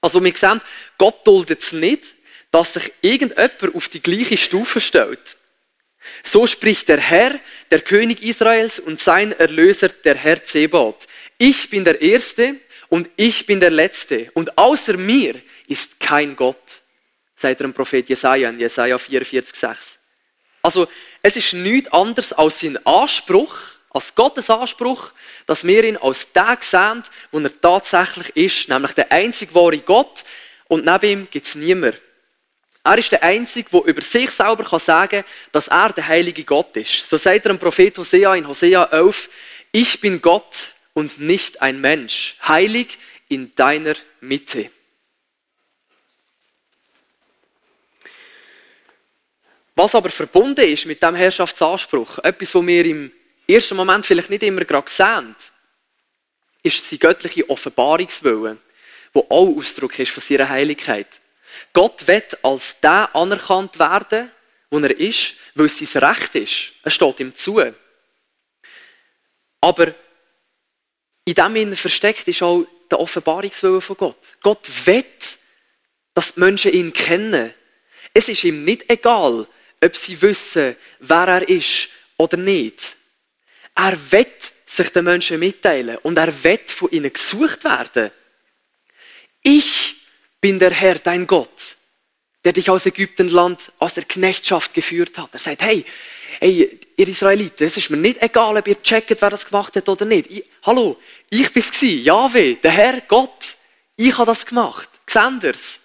Also 0.00 0.22
wir 0.22 0.36
sehen, 0.36 0.60
Gott 0.98 1.26
duldet 1.26 1.60
es 1.60 1.72
nicht, 1.72 2.14
dass 2.50 2.74
sich 2.74 2.92
irgendjemand 3.00 3.74
auf 3.74 3.88
die 3.88 4.02
gleiche 4.02 4.36
Stufe 4.36 4.80
stellt. 4.80 5.36
So 6.22 6.46
spricht 6.46 6.88
der 6.88 6.98
Herr, 6.98 7.38
der 7.70 7.80
König 7.80 8.22
Israels 8.22 8.78
und 8.78 9.00
sein 9.00 9.32
Erlöser, 9.32 9.88
der 9.88 10.16
Herr 10.16 10.44
Zebot. 10.44 11.06
Ich 11.38 11.70
bin 11.70 11.84
der 11.84 12.02
Erste 12.02 12.56
und 12.92 13.08
ich 13.16 13.46
bin 13.46 13.58
der 13.58 13.70
Letzte 13.70 14.30
und 14.34 14.58
außer 14.58 14.98
mir 14.98 15.36
ist 15.66 15.98
kein 15.98 16.36
Gott, 16.36 16.82
sagt 17.34 17.58
er 17.58 17.66
dem 17.66 17.72
Prophet 17.72 18.06
Jesaja 18.06 18.50
in 18.50 18.60
Jesaja 18.60 18.98
44, 18.98 19.56
6. 19.58 19.98
Also, 20.60 20.86
es 21.22 21.34
ist 21.38 21.54
nichts 21.54 21.90
anderes 21.90 22.34
als 22.34 22.60
sein 22.60 22.78
Anspruch, 22.84 23.56
als 23.88 24.14
Gottes 24.14 24.50
Anspruch, 24.50 25.12
dass 25.46 25.66
wir 25.66 25.84
ihn 25.84 25.96
als 25.96 26.34
der 26.34 26.58
sehen, 26.60 27.02
wo 27.30 27.38
er 27.38 27.60
tatsächlich 27.62 28.36
ist, 28.36 28.68
nämlich 28.68 28.92
der 28.92 29.10
einzig 29.10 29.54
wahre 29.54 29.78
Gott 29.78 30.22
und 30.68 30.84
neben 30.84 31.06
ihm 31.06 31.28
gibt 31.30 31.46
es 31.46 31.54
niemand. 31.54 31.96
Er 32.84 32.98
ist 32.98 33.10
der 33.10 33.22
Einzige, 33.22 33.70
der 33.70 33.84
über 33.84 34.02
sich 34.02 34.30
selber 34.30 34.64
kann 34.64 34.80
sagen 34.80 35.24
dass 35.50 35.68
er 35.68 35.94
der 35.94 36.08
heilige 36.08 36.44
Gott 36.44 36.76
ist. 36.76 37.08
So 37.08 37.16
sagt 37.16 37.46
er 37.46 37.54
dem 37.54 37.58
Prophet 37.58 37.96
Hosea 37.96 38.34
in 38.34 38.46
Hosea 38.46 38.84
11, 38.84 39.30
ich 39.72 39.98
bin 39.98 40.20
Gott 40.20 40.72
und 40.94 41.20
nicht 41.20 41.62
ein 41.62 41.80
Mensch, 41.80 42.36
heilig 42.46 42.98
in 43.28 43.54
deiner 43.54 43.94
Mitte. 44.20 44.70
Was 49.74 49.94
aber 49.94 50.10
verbunden 50.10 50.66
ist 50.66 50.86
mit 50.86 51.02
dem 51.02 51.14
Herrschaftsanspruch, 51.14 52.18
etwas, 52.18 52.54
was 52.54 52.66
wir 52.66 52.84
im 52.84 53.10
ersten 53.48 53.76
Moment 53.76 54.04
vielleicht 54.04 54.30
nicht 54.30 54.42
immer 54.42 54.64
gerade 54.64 54.90
sehen, 54.90 55.34
ist 56.62 56.88
sein 56.88 56.98
göttliche 56.98 57.48
Offenbarungswille, 57.48 58.58
wo 59.14 59.20
auch 59.28 59.56
Ausdruck 59.56 59.98
ist 59.98 60.12
von 60.12 60.22
seiner 60.22 60.48
Heiligkeit. 60.48 61.20
Gott 61.72 62.06
wird 62.06 62.44
als 62.44 62.80
der 62.80 63.14
anerkannt 63.14 63.78
werden, 63.78 64.30
wo 64.70 64.78
er 64.78 64.98
ist, 64.98 65.34
weil 65.54 65.66
es 65.66 65.78
sein 65.78 66.04
Recht 66.04 66.34
ist. 66.34 66.72
Es 66.82 66.94
steht 66.94 67.20
ihm 67.20 67.34
zu. 67.34 67.62
Aber 69.60 69.94
in 71.24 71.34
dem 71.34 71.56
Innen 71.56 71.76
versteckt 71.76 72.26
ist 72.28 72.42
auch 72.42 72.64
der 72.90 73.00
Offenbarungswille 73.00 73.80
von 73.80 73.96
Gott. 73.96 74.18
Gott 74.42 74.68
will, 74.86 75.04
dass 76.14 76.34
die 76.34 76.40
Menschen 76.40 76.72
ihn 76.72 76.92
kennen. 76.92 77.54
Es 78.12 78.28
ist 78.28 78.44
ihm 78.44 78.64
nicht 78.64 78.90
egal, 78.90 79.46
ob 79.82 79.96
sie 79.96 80.20
wissen, 80.20 80.76
wer 81.00 81.28
er 81.28 81.48
ist 81.48 81.88
oder 82.16 82.36
nicht. 82.36 82.96
Er 83.74 83.96
will 84.10 84.26
sich 84.66 84.88
den 84.90 85.04
Menschen 85.04 85.38
mitteilen 85.38 85.98
und 85.98 86.18
er 86.18 86.44
will 86.44 86.60
von 86.66 86.90
ihnen 86.90 87.12
gesucht 87.12 87.64
werden. 87.64 88.10
Ich 89.42 89.96
bin 90.40 90.58
der 90.58 90.70
Herr, 90.70 90.96
dein 90.96 91.26
Gott, 91.26 91.76
der 92.44 92.52
dich 92.52 92.68
aus 92.68 92.86
Ägyptenland, 92.86 93.72
aus 93.78 93.94
der 93.94 94.04
Knechtschaft 94.04 94.74
geführt 94.74 95.18
hat. 95.18 95.30
Er 95.32 95.38
sagt, 95.38 95.62
hey, 95.62 95.84
hey, 96.42 96.80
ihr 96.96 97.08
Israeliten, 97.08 97.64
es 97.64 97.76
ist 97.76 97.88
mir 97.88 97.96
nicht 97.96 98.20
egal, 98.20 98.56
ob 98.56 98.66
ihr 98.66 98.82
checkt, 98.82 99.22
wer 99.22 99.30
das 99.30 99.46
gemacht 99.46 99.76
hat 99.76 99.88
oder 99.88 100.04
nicht. 100.04 100.28
Ich, 100.28 100.44
hallo, 100.64 100.98
ich 101.30 101.52
bin's 101.52 101.70
gsi, 101.70 102.02
Jahwe, 102.02 102.56
der 102.56 102.70
Herr, 102.72 103.00
Gott. 103.02 103.56
Ich 103.96 104.16
habe 104.18 104.26
das 104.26 104.44
gemacht. 104.44 104.88
Seht 105.06 105.44
ihr's? 105.44 105.80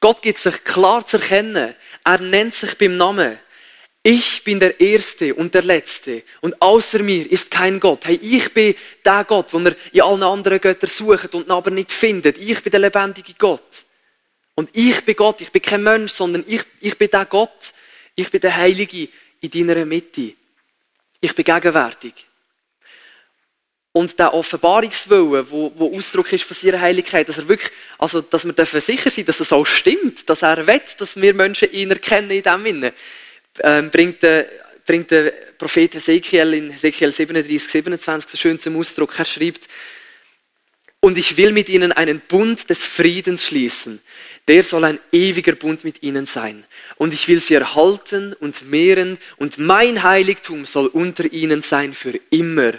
Gott 0.00 0.22
gibt 0.22 0.38
sich 0.38 0.64
klar 0.64 1.04
zu 1.04 1.18
erkennen. 1.18 1.74
Er 2.04 2.20
nennt 2.20 2.54
sich 2.54 2.76
beim 2.78 2.96
Namen. 2.96 3.38
Ich 4.02 4.44
bin 4.44 4.60
der 4.60 4.78
Erste 4.80 5.34
und 5.34 5.54
der 5.54 5.62
Letzte. 5.62 6.22
Und 6.40 6.60
außer 6.60 7.02
mir 7.02 7.30
ist 7.30 7.50
kein 7.50 7.80
Gott. 7.80 8.06
Hey, 8.06 8.18
ich 8.22 8.52
bin 8.52 8.74
der 9.04 9.24
Gott, 9.24 9.52
den 9.52 9.66
er 9.66 9.76
in 9.92 10.02
allen 10.02 10.22
anderen 10.22 10.60
Göttern 10.60 10.90
sucht 10.90 11.34
und 11.34 11.50
aber 11.50 11.70
nicht 11.70 11.92
findet. 11.92 12.38
Ich 12.38 12.62
bin 12.62 12.70
der 12.70 12.80
lebendige 12.80 13.34
Gott. 13.38 13.84
Und 14.54 14.70
ich 14.72 15.04
bin 15.04 15.16
Gott. 15.16 15.40
Ich 15.40 15.50
bin 15.50 15.62
kein 15.62 15.82
Mensch, 15.82 16.12
sondern 16.12 16.44
ich, 16.46 16.62
ich 16.80 16.96
bin 16.96 17.10
der 17.10 17.24
Gott. 17.24 17.72
Ich 18.14 18.30
bin 18.30 18.40
der 18.40 18.56
Heilige 18.56 19.08
in 19.40 19.50
deiner 19.50 19.84
Mitte. 19.84 20.34
Ich 21.20 21.34
bin 21.34 21.44
gegenwärtig. 21.44 22.26
Und 23.92 24.18
der 24.18 24.34
Offenbarungswille, 24.34 25.48
wo, 25.48 25.72
wo 25.76 25.96
Ausdruck 25.96 26.32
ist 26.32 26.44
von 26.44 26.56
seiner 26.56 26.80
Heiligkeit, 26.80 27.28
dass 27.28 27.38
er 27.38 27.48
wirklich, 27.48 27.70
also, 27.96 28.20
dass 28.20 28.44
wir 28.44 28.52
dürfen 28.52 28.80
sicher 28.80 29.10
sein, 29.10 29.24
dass 29.24 29.38
es 29.38 29.52
auch 29.52 29.64
stimmt, 29.64 30.28
dass 30.28 30.42
er 30.42 30.66
will, 30.66 30.80
dass 30.98 31.14
wir 31.14 31.32
Menschen 31.32 31.70
ihn 31.70 31.92
erkennen 31.92 32.30
in 32.32 32.42
dem 32.42 32.64
Sinne, 32.64 32.92
ähm, 33.60 33.90
bringt 33.90 34.22
der, 34.24 34.48
bringt 34.84 35.12
der 35.12 35.30
Prophet 35.56 35.94
Ezekiel 35.94 36.54
in 36.54 36.70
Ezekiel 36.72 37.12
37, 37.12 37.70
27 37.70 38.30
so 38.30 38.36
schön 38.36 38.58
zum 38.58 38.76
Ausdruck. 38.76 39.16
Er 39.16 39.24
schreibt, 39.24 39.68
und 40.98 41.16
ich 41.16 41.36
will 41.36 41.52
mit 41.52 41.68
ihnen 41.68 41.92
einen 41.92 42.20
Bund 42.20 42.68
des 42.68 42.84
Friedens 42.84 43.44
schließen. 43.44 44.00
Der 44.48 44.62
soll 44.62 44.84
ein 44.84 44.98
ewiger 45.10 45.54
Bund 45.54 45.84
mit 45.84 46.02
ihnen 46.02 46.26
sein. 46.26 46.64
Und 46.96 47.14
ich 47.14 47.28
will 47.28 47.40
sie 47.40 47.54
erhalten 47.54 48.34
und 48.34 48.68
mehren 48.70 49.18
und 49.36 49.58
mein 49.58 50.02
Heiligtum 50.02 50.66
soll 50.66 50.86
unter 50.86 51.32
ihnen 51.32 51.62
sein 51.62 51.94
für 51.94 52.18
immer 52.30 52.74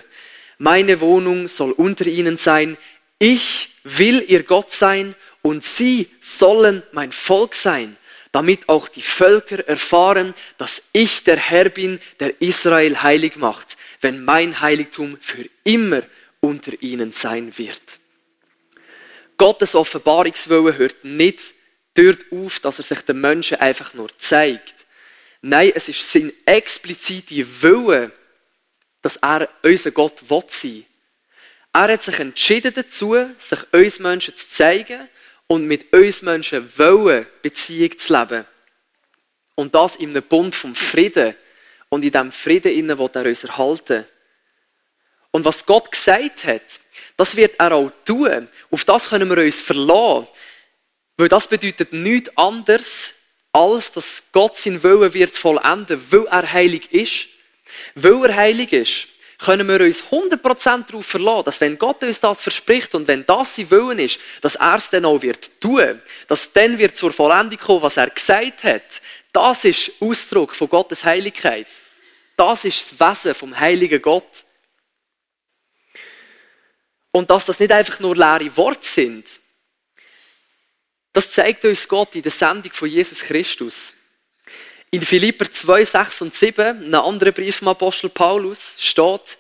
meine 0.57 1.01
Wohnung 1.01 1.47
soll 1.47 1.71
unter 1.71 2.05
ihnen 2.05 2.37
sein, 2.37 2.77
ich 3.19 3.71
will 3.83 4.23
ihr 4.27 4.43
Gott 4.43 4.71
sein 4.71 5.15
und 5.41 5.63
sie 5.63 6.09
sollen 6.21 6.83
mein 6.91 7.11
Volk 7.11 7.55
sein, 7.55 7.97
damit 8.31 8.67
auch 8.67 8.87
die 8.87 9.01
Völker 9.01 9.67
erfahren, 9.67 10.33
dass 10.57 10.83
ich 10.91 11.23
der 11.23 11.37
Herr 11.37 11.69
bin, 11.69 11.99
der 12.19 12.41
Israel 12.41 13.01
heilig 13.01 13.35
macht, 13.37 13.77
wenn 14.01 14.23
mein 14.23 14.61
Heiligtum 14.61 15.17
für 15.21 15.45
immer 15.63 16.03
unter 16.39 16.71
ihnen 16.81 17.11
sein 17.11 17.57
wird. 17.57 17.99
Gottes 19.37 19.75
Offenbarungswille 19.75 20.77
hört 20.77 21.03
nicht 21.03 21.53
dort 21.93 22.19
auf, 22.31 22.59
dass 22.59 22.79
er 22.79 22.83
sich 22.83 23.01
den 23.01 23.21
Menschen 23.21 23.59
einfach 23.59 23.93
nur 23.93 24.09
zeigt. 24.17 24.73
Nein, 25.41 25.71
es 25.75 25.89
ist 25.89 26.11
sein 26.11 26.31
explizite 26.45 27.45
Wille, 27.61 28.11
dass 29.01 29.17
er 29.17 29.47
unser 29.61 29.91
Gott 29.91 30.29
will 30.29 30.43
sein. 30.47 30.85
Er 31.73 31.89
hat 31.89 32.01
sich 32.01 32.19
entschieden 32.19 32.73
dazu, 32.73 33.15
sich 33.37 33.59
uns 33.73 33.99
Menschen 33.99 34.35
zu 34.35 34.49
zeigen 34.49 35.07
und 35.47 35.65
mit 35.65 35.93
uns 35.93 36.21
Menschen 36.21 36.71
wollen 36.77 37.25
Beziehung 37.41 37.97
zu 37.97 38.17
leben. 38.17 38.45
Und 39.55 39.75
das 39.75 39.95
in 39.97 40.09
einem 40.09 40.23
Bund 40.23 40.55
vom 40.55 40.75
Frieden. 40.75 41.35
Und 41.89 42.03
in 42.03 42.11
diesem 42.11 42.31
Frieden 42.31 42.97
will 42.97 43.09
er 43.13 43.25
uns 43.25 43.43
erhalten. 43.43 44.05
Und 45.31 45.45
was 45.45 45.65
Gott 45.65 45.91
gesagt 45.91 46.45
hat, 46.45 46.79
das 47.17 47.35
wird 47.35 47.59
er 47.59 47.73
auch 47.73 47.91
tun. 48.05 48.47
Auf 48.71 48.85
das 48.85 49.09
können 49.09 49.29
wir 49.29 49.43
uns 49.43 49.59
verlassen. 49.59 50.27
Weil 51.17 51.29
das 51.29 51.47
bedeutet 51.47 51.93
nichts 51.93 52.29
anderes, 52.37 53.13
als 53.53 53.91
dass 53.93 54.23
Gott 54.31 54.57
sein 54.57 54.83
Willen 54.83 55.13
wird 55.13 55.35
vollenden, 55.35 56.01
weil 56.11 56.25
er 56.27 56.51
heilig 56.51 56.91
ist 56.91 57.27
weil 57.95 58.25
er 58.25 58.35
heilig 58.35 58.73
ist, 58.73 59.07
können 59.39 59.67
wir 59.67 59.81
uns 59.81 60.03
100% 60.03 60.87
darauf 60.87 61.05
verlassen, 61.05 61.45
dass 61.45 61.61
wenn 61.61 61.77
Gott 61.77 62.01
uns 62.03 62.19
das 62.19 62.41
verspricht 62.41 62.95
und 62.95 63.07
wenn 63.07 63.25
das 63.25 63.55
sein 63.55 63.69
Willen 63.69 63.99
ist, 63.99 64.19
dass 64.41 64.55
er 64.55 64.75
es 64.75 64.89
dann 64.89 65.05
auch 65.05 65.21
wird 65.21 65.59
tun, 65.59 66.01
dass 66.27 66.53
dann 66.53 66.77
wird 66.77 66.95
zur 66.95 67.11
Vollendung 67.11 67.59
kommen, 67.59 67.81
was 67.81 67.97
er 67.97 68.09
gesagt 68.09 68.63
hat. 68.63 69.01
Das 69.33 69.65
ist 69.65 69.91
Ausdruck 69.99 70.55
von 70.55 70.69
Gottes 70.69 71.03
Heiligkeit. 71.03 71.67
Das 72.37 72.63
ist 72.63 72.93
das 72.97 73.25
Wesen 73.25 73.35
vom 73.35 73.59
heiligen 73.59 74.01
Gott. 74.01 74.44
Und 77.15 77.29
dass 77.29 77.45
das 77.45 77.61
nicht 77.61 77.71
einfach 77.71 78.01
nur 78.01 78.13
leere 78.13 78.57
Worte 78.57 78.85
sind, 78.85 79.25
das 81.13 81.31
zeigt 81.31 81.63
uns 81.63 81.87
Gott 81.87 82.13
in 82.13 82.23
der 82.23 82.31
Sendung 82.33 82.73
von 82.73 82.89
Jesus 82.89 83.21
Christus. 83.21 83.93
In 84.91 85.01
Philipper 85.01 85.49
2, 85.49 85.85
6 85.85 86.21
und 86.23 86.35
7, 86.35 86.83
einem 86.83 86.93
anderen 86.95 87.33
Brief 87.33 87.55
vom 87.55 87.69
Apostel 87.69 88.09
Paulus, 88.09 88.75
steht, 88.79 89.37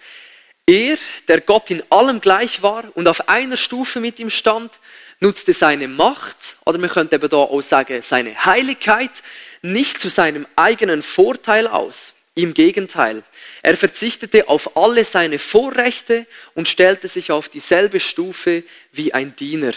er, 0.65 0.97
der 1.27 1.41
Gott 1.41 1.69
in 1.69 1.83
allem 1.91 2.21
gleich 2.21 2.61
war 2.61 2.85
und 2.95 3.09
auf 3.09 3.27
einer 3.27 3.57
Stufe 3.57 3.99
mit 3.99 4.19
ihm 4.19 4.29
stand, 4.29 4.79
nutzte 5.19 5.51
seine 5.51 5.89
Macht, 5.89 6.55
oder 6.65 6.77
man 6.77 6.89
könnte 6.89 7.17
eben 7.17 7.27
da 7.27 7.35
auch 7.35 7.59
sagen, 7.59 8.01
seine 8.01 8.45
Heiligkeit, 8.45 9.21
nicht 9.61 9.99
zu 9.99 10.07
seinem 10.07 10.47
eigenen 10.55 11.03
Vorteil 11.03 11.67
aus. 11.67 12.14
Im 12.37 12.53
Gegenteil, 12.53 13.23
er 13.63 13.77
verzichtete 13.77 14.49
auf 14.49 14.75
alle 14.75 15.05
seine 15.05 15.39
Vorrechte 15.39 16.27
und 16.53 16.67
stellte 16.67 17.07
sich 17.07 17.31
auf 17.31 17.47
dieselbe 17.47 18.01
Stufe 18.01 18.63
wie 18.91 19.13
ein 19.13 19.37
Diener. 19.37 19.73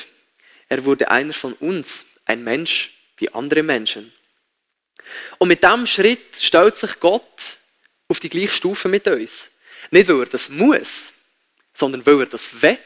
Er 0.68 0.84
wurde 0.84 1.08
einer 1.08 1.32
von 1.32 1.52
uns, 1.54 2.06
ein 2.24 2.42
Mensch 2.42 2.90
wie 3.16 3.32
andere 3.32 3.62
Menschen. 3.62 4.12
Und 5.38 5.48
mit 5.48 5.62
diesem 5.62 5.86
Schritt 5.86 6.36
stellt 6.36 6.74
sich 6.74 6.98
Gott 6.98 7.58
auf 8.08 8.18
die 8.18 8.28
gleiche 8.28 8.50
Stufe 8.50 8.88
mit 8.88 9.06
uns. 9.06 9.50
Nicht, 9.92 10.08
weil 10.08 10.20
er 10.20 10.26
das 10.26 10.48
muss, 10.48 11.14
sondern 11.74 12.04
weil 12.04 12.20
er 12.20 12.26
das 12.26 12.60
will. 12.60 12.78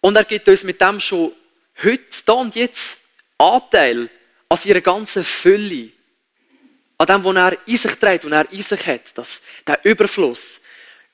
Und 0.00 0.16
er 0.16 0.24
gibt 0.24 0.48
uns 0.48 0.64
mit 0.64 0.80
dem 0.80 0.98
schon 0.98 1.32
heute, 1.82 2.02
da 2.26 2.32
und 2.34 2.56
jetzt 2.56 3.00
Anteil 3.38 4.10
an 4.48 4.56
seiner 4.58 4.80
ganzen 4.80 5.24
Fülle. 5.24 5.90
An 6.98 7.06
dem, 7.06 7.24
was 7.24 7.34
er 7.36 7.58
in 7.66 7.76
sich 7.76 7.94
trägt 7.96 8.24
und 8.24 8.32
er 8.32 8.50
in 8.52 8.62
sich 8.62 8.86
hat. 8.86 9.16
Das, 9.16 9.42
der 9.66 9.84
Überfluss. 9.84 10.60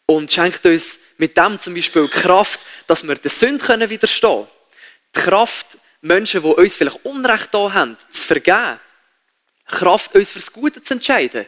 Und 0.07 0.31
schenkt 0.31 0.65
uns 0.67 0.99
mit 1.19 1.37
dem 1.37 1.59
zum 1.59 1.75
Beispiel 1.75 2.09
Kraft, 2.09 2.61
dass 2.87 3.07
wir 3.07 3.15
der 3.15 3.31
Sünde 3.31 3.91
widerstehen 3.91 4.47
können. 4.47 4.49
Die 5.15 5.21
Kraft, 5.21 5.79
Menschen, 6.01 6.43
die 6.43 6.49
uns 6.49 6.75
vielleicht 6.75 7.05
Unrecht 7.05 7.53
da 7.53 7.73
haben, 7.73 7.97
zu 8.11 8.23
vergeben. 8.23 8.81
Kraft, 9.67 10.15
uns 10.15 10.31
fürs 10.31 10.53
Gute 10.53 10.83
zu 10.83 10.95
entscheiden. 10.95 11.47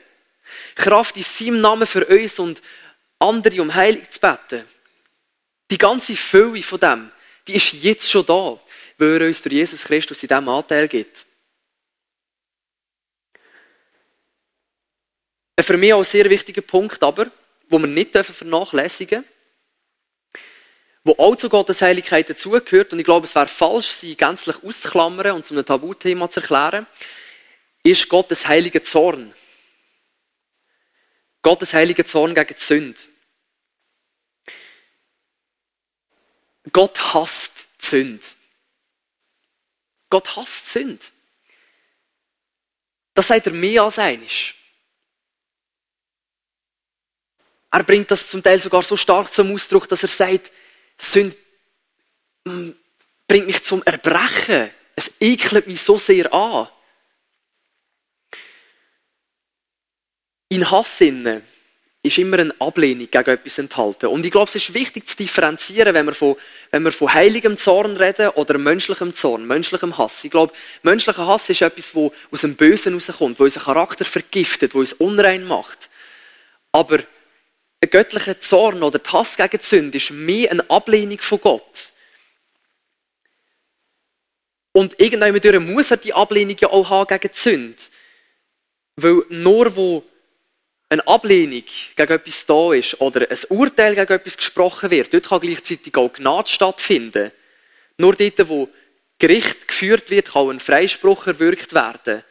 Kraft 0.74 1.16
in 1.16 1.24
seinem 1.24 1.60
Namen 1.60 1.86
für 1.86 2.04
uns 2.06 2.38
und 2.38 2.62
andere 3.18 3.62
um 3.62 3.74
Heilung 3.74 4.08
zu 4.10 4.20
beten. 4.20 4.64
Die 5.70 5.78
ganze 5.78 6.16
Fülle 6.16 6.62
von 6.62 6.80
dem, 6.80 7.10
die 7.46 7.54
ist 7.54 7.72
jetzt 7.72 8.10
schon 8.10 8.26
da, 8.26 8.58
weil 8.98 9.20
er 9.20 9.28
uns 9.28 9.42
durch 9.42 9.54
Jesus 9.54 9.84
Christus 9.84 10.22
in 10.22 10.28
diesem 10.28 10.48
Anteil 10.48 10.88
gibt. 10.88 11.24
Ein 15.56 15.64
für 15.64 15.76
mich 15.76 15.92
auch 15.92 16.04
sehr 16.04 16.28
wichtiger 16.30 16.62
Punkt 16.62 17.02
aber, 17.02 17.30
wo 17.68 17.78
wir 17.78 17.86
nicht 17.86 18.16
vernachlässigen 18.16 19.22
dürfen, 19.22 19.32
wo 21.04 21.12
auch 21.18 21.36
zu 21.36 21.48
Gottes 21.48 21.82
Heiligkeit 21.82 22.30
dazugehört, 22.30 22.92
und 22.92 23.00
ich 23.00 23.04
glaube, 23.04 23.26
es 23.26 23.34
wäre 23.34 23.48
falsch, 23.48 23.88
sie 23.88 24.16
gänzlich 24.16 24.62
auszuklammern 24.62 25.32
und 25.32 25.46
zu 25.46 25.54
einem 25.54 25.66
Tabuthema 25.66 26.30
zu 26.30 26.40
erklären, 26.40 26.86
ist 27.82 28.08
Gottes 28.08 28.46
heiliger 28.46 28.82
Zorn. 28.82 29.34
Gottes 31.42 31.74
heiliger 31.74 32.06
Zorn 32.06 32.34
gegen 32.34 32.54
die 32.54 32.62
Sünde. 32.62 33.00
Gott 36.72 37.14
hasst 37.14 37.66
Sünde. 37.80 38.24
Gott 40.08 40.36
hasst 40.36 40.68
Sünde. 40.68 41.04
Das 43.14 43.26
sagt 43.26 43.46
er 43.46 43.52
mehr 43.52 43.82
als 43.82 43.98
einisch. 43.98 44.61
Er 47.72 47.82
bringt 47.84 48.10
das 48.10 48.28
zum 48.28 48.42
Teil 48.42 48.60
sogar 48.60 48.82
so 48.82 48.96
stark 48.96 49.32
zum 49.32 49.52
Ausdruck, 49.52 49.88
dass 49.88 50.02
er 50.02 50.08
sagt, 50.10 50.52
Sünde 50.98 51.34
mm, 52.44 52.70
bringt 53.26 53.46
mich 53.46 53.62
zum 53.64 53.82
Erbrechen. 53.82 54.70
Es 54.94 55.10
ekelt 55.20 55.66
mich 55.66 55.80
so 55.80 55.98
sehr 55.98 56.32
an. 56.32 56.68
In 60.50 60.70
Hassinnen 60.70 61.42
ist 62.02 62.18
immer 62.18 62.40
eine 62.40 62.54
Ablehnung 62.60 63.08
gegen 63.10 63.30
etwas 63.30 63.56
enthalten. 63.56 64.08
Und 64.08 64.26
ich 64.26 64.32
glaube, 64.32 64.48
es 64.48 64.56
ist 64.56 64.74
wichtig 64.74 65.08
zu 65.08 65.16
differenzieren, 65.16 65.94
wenn 65.94 66.04
wir 66.04 66.14
von, 66.14 66.36
wenn 66.72 66.82
wir 66.82 66.92
von 66.92 67.14
heiligem 67.14 67.56
Zorn 67.56 67.96
reden 67.96 68.28
oder 68.30 68.58
menschlichem 68.58 69.14
Zorn, 69.14 69.46
menschlichem 69.46 69.96
Hass. 69.96 70.22
Ich 70.24 70.30
glaube, 70.30 70.52
menschlicher 70.82 71.26
Hass 71.26 71.48
ist 71.48 71.62
etwas, 71.62 71.94
wo 71.94 72.12
aus 72.30 72.42
dem 72.42 72.56
Bösen 72.56 72.92
rauskommt, 72.92 73.38
wo 73.40 73.44
unseren 73.44 73.64
Charakter 73.64 74.04
vergiftet, 74.04 74.74
wo 74.74 74.80
uns 74.80 74.92
unrein 74.92 75.46
macht. 75.46 75.88
Aber 76.72 76.98
ein 77.82 77.90
göttlicher 77.90 78.40
Zorn 78.40 78.82
oder 78.82 79.00
der 79.00 79.12
Hass 79.12 79.36
gegen 79.36 79.58
die 79.58 79.64
Sünde 79.64 79.98
ist 79.98 80.10
mehr 80.12 80.50
eine 80.52 80.68
Ablehnung 80.70 81.18
von 81.18 81.40
Gott. 81.40 81.92
Und 84.72 84.98
irgendwann 85.00 85.72
muss 85.72 85.90
er 85.90 85.96
die 85.96 86.14
Ablehnung 86.14 86.56
ja 86.58 86.70
auch 86.70 86.88
haben 86.88 87.08
gegen 87.08 87.32
die 87.32 87.38
Sünde. 87.38 87.82
Weil 88.96 89.22
nur 89.30 89.74
wo 89.74 90.04
eine 90.88 91.06
Ablehnung 91.08 91.64
gegen 91.96 92.12
etwas 92.12 92.46
da 92.46 92.72
ist 92.72 93.00
oder 93.00 93.28
ein 93.28 93.38
Urteil 93.48 93.94
gegen 93.94 94.12
etwas 94.12 94.36
gesprochen 94.36 94.90
wird, 94.90 95.12
dort 95.12 95.28
kann 95.28 95.40
gleichzeitig 95.40 95.96
auch 95.96 96.12
Gnade 96.12 96.48
stattfinden. 96.48 97.32
Nur 97.98 98.14
dort, 98.14 98.48
wo 98.48 98.68
Gericht 99.18 99.66
geführt 99.66 100.10
wird, 100.10 100.32
kann 100.32 100.50
ein 100.50 100.60
Freispruch 100.60 101.26
erwirkt 101.26 101.74
werden. 101.74 102.22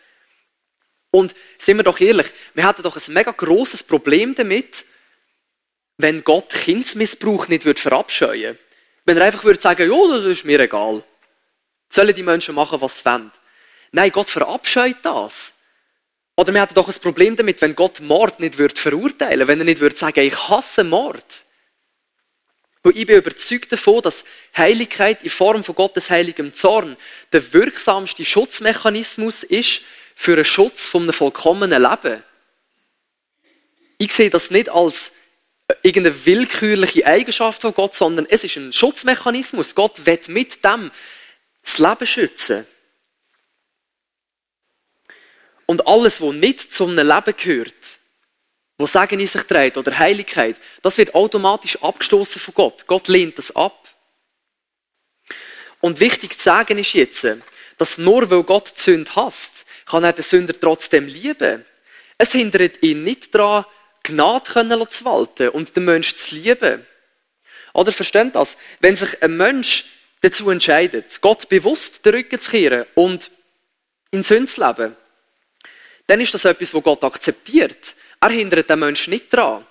Und 1.11 1.35
sind 1.57 1.77
wir 1.77 1.83
doch 1.83 1.99
ehrlich, 1.99 2.27
wir 2.53 2.67
hätten 2.67 2.83
doch 2.83 2.95
ein 2.95 3.13
mega 3.13 3.31
grosses 3.31 3.83
Problem 3.83 4.33
damit, 4.33 4.85
wenn 6.01 6.23
Gott 6.23 6.49
Kindsmissbrauch 6.49 7.47
nicht 7.47 7.65
würde 7.65 7.79
verabscheuen 7.79 8.57
Wenn 9.05 9.17
er 9.17 9.25
einfach 9.25 9.43
würde 9.43 9.61
sagen, 9.61 9.89
ja, 9.89 10.15
das 10.15 10.25
ist 10.25 10.45
mir 10.45 10.59
egal. 10.59 11.03
Sollen 11.89 12.15
die 12.15 12.23
Menschen 12.23 12.55
machen, 12.55 12.81
was 12.81 12.99
sie 12.99 13.05
wollen. 13.05 13.31
Nein, 13.91 14.11
Gott 14.11 14.29
verabscheut 14.29 14.97
das. 15.01 15.53
Oder 16.37 16.53
wir 16.53 16.61
hätten 16.61 16.73
doch 16.73 16.87
ein 16.87 17.01
Problem 17.01 17.35
damit, 17.35 17.61
wenn 17.61 17.75
Gott 17.75 17.99
Mord 17.99 18.39
nicht 18.39 18.57
würde 18.57 18.75
verurteilen, 18.75 19.47
wenn 19.47 19.59
er 19.59 19.65
nicht 19.65 19.81
würde 19.81 19.95
sagen, 19.95 20.21
ich 20.21 20.49
hasse 20.49 20.83
Mord. 20.83 21.43
Weil 22.83 22.97
ich 22.97 23.05
bin 23.05 23.17
überzeugt 23.17 23.71
davon, 23.71 24.01
dass 24.01 24.25
Heiligkeit 24.57 25.23
in 25.23 25.29
Form 25.29 25.63
von 25.63 25.75
Gottes 25.75 26.09
heiligem 26.09 26.53
Zorn 26.55 26.97
der 27.31 27.53
wirksamste 27.53 28.25
Schutzmechanismus 28.25 29.43
ist 29.43 29.81
für 30.15 30.33
einen 30.33 30.45
Schutz 30.45 30.85
von 30.85 31.03
einem 31.03 31.13
vollkommenen 31.13 31.81
Leben. 31.81 32.23
Ich 33.97 34.13
sehe 34.13 34.31
das 34.31 34.49
nicht 34.49 34.69
als 34.69 35.11
irgendeine 35.83 36.25
willkürliche 36.25 37.05
Eigenschaft 37.05 37.61
von 37.61 37.73
Gott, 37.73 37.93
sondern 37.93 38.25
es 38.29 38.43
ist 38.43 38.55
ein 38.57 38.73
Schutzmechanismus. 38.73 39.75
Gott 39.75 40.05
wird 40.05 40.27
mit 40.27 40.63
dem 40.63 40.91
das 41.63 41.77
Leben 41.77 42.07
schützen. 42.07 42.65
Und 45.65 45.87
alles, 45.87 46.21
was 46.21 46.33
nicht 46.33 46.71
zum 46.71 46.95
Leben 46.95 47.37
gehört, 47.37 47.99
wo 48.77 48.87
Segen 48.87 49.19
in 49.19 49.27
sich 49.27 49.43
trägt 49.43 49.77
oder 49.77 49.97
Heiligkeit, 49.97 50.57
das 50.81 50.97
wird 50.97 51.15
automatisch 51.15 51.81
abgestoßen 51.81 52.41
von 52.41 52.53
Gott. 52.53 52.87
Gott 52.87 53.07
lehnt 53.07 53.37
das 53.37 53.55
ab. 53.55 53.87
Und 55.79 55.99
wichtig 55.99 56.37
zu 56.37 56.43
sagen 56.43 56.77
ist 56.77 56.93
jetzt, 56.93 57.25
dass 57.77 57.97
nur 57.97 58.29
weil 58.29 58.43
Gott 58.43 58.73
die 58.75 58.81
Sünde 58.81 59.15
hasst, 59.15 59.65
kann 59.85 60.03
er 60.03 60.13
den 60.13 60.23
Sünder 60.23 60.59
trotzdem 60.59 61.07
lieben. 61.07 61.65
Es 62.17 62.31
hindert 62.33 62.83
ihn 62.83 63.03
nicht 63.03 63.33
daran, 63.33 63.65
Gnade 64.03 64.51
können 64.51 64.89
zu 64.89 65.05
walten 65.05 65.49
und 65.49 65.75
den 65.75 65.85
Menschen 65.85 66.17
zu 66.17 66.35
lieben. 66.35 66.85
Oder 67.73 67.91
versteht 67.91 68.35
das? 68.35 68.57
Wenn 68.79 68.95
sich 68.95 69.21
ein 69.21 69.37
Mensch 69.37 69.85
dazu 70.21 70.49
entscheidet, 70.49 71.21
Gott 71.21 71.49
bewusst 71.49 72.05
den 72.05 72.15
Rücken 72.15 72.39
zu 72.39 72.51
kehren 72.51 72.85
und 72.95 73.31
in 74.11 74.23
Sünde 74.23 74.51
zu 74.51 74.61
leben, 74.61 74.95
dann 76.07 76.21
ist 76.21 76.33
das 76.33 76.45
etwas, 76.45 76.73
was 76.73 76.83
Gott 76.83 77.03
akzeptiert. 77.03 77.95
Er 78.19 78.29
hindert 78.29 78.69
den 78.69 78.79
Menschen 78.79 79.11
nicht 79.11 79.33
daran. 79.33 79.65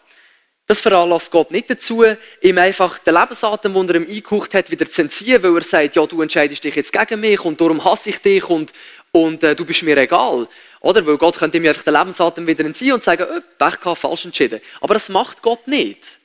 Das 0.66 0.80
veranlasst 0.80 1.32
Gott 1.32 1.50
nicht 1.50 1.68
dazu, 1.68 2.04
ihm 2.40 2.58
einfach 2.58 2.98
den 2.98 3.14
Lebensatem, 3.14 3.74
den 3.74 3.88
er 3.88 3.94
ihm 3.96 4.08
eingehaucht 4.08 4.54
hat, 4.54 4.70
wieder 4.70 4.88
zu 4.88 5.02
entziehen, 5.02 5.42
weil 5.42 5.56
er 5.56 5.62
sagt, 5.62 5.96
ja, 5.96 6.06
du 6.06 6.22
entscheidest 6.22 6.62
dich 6.62 6.76
jetzt 6.76 6.92
gegen 6.92 7.18
mich 7.18 7.44
und 7.44 7.60
darum 7.60 7.84
hasse 7.84 8.10
ich 8.10 8.18
dich 8.18 8.48
und, 8.48 8.72
und 9.10 9.42
äh, 9.42 9.56
du 9.56 9.64
bist 9.64 9.82
mir 9.82 9.96
egal. 9.96 10.46
Oder? 10.80 11.06
Weil 11.06 11.18
Gott 11.18 11.38
könnte 11.38 11.58
ihm 11.58 11.66
einfach 11.66 11.82
den 11.82 11.94
Lebensatem 11.94 12.46
wieder 12.46 12.64
entziehen 12.64 12.94
und 12.94 13.02
sagen, 13.02 13.26
oh, 13.30 13.40
Pech 13.58 13.80
gehabt, 13.80 14.00
falsch 14.00 14.24
entschieden. 14.24 14.60
Aber 14.80 14.94
das 14.94 15.08
macht 15.08 15.42
Gott 15.42 15.66
nicht. 15.66 16.18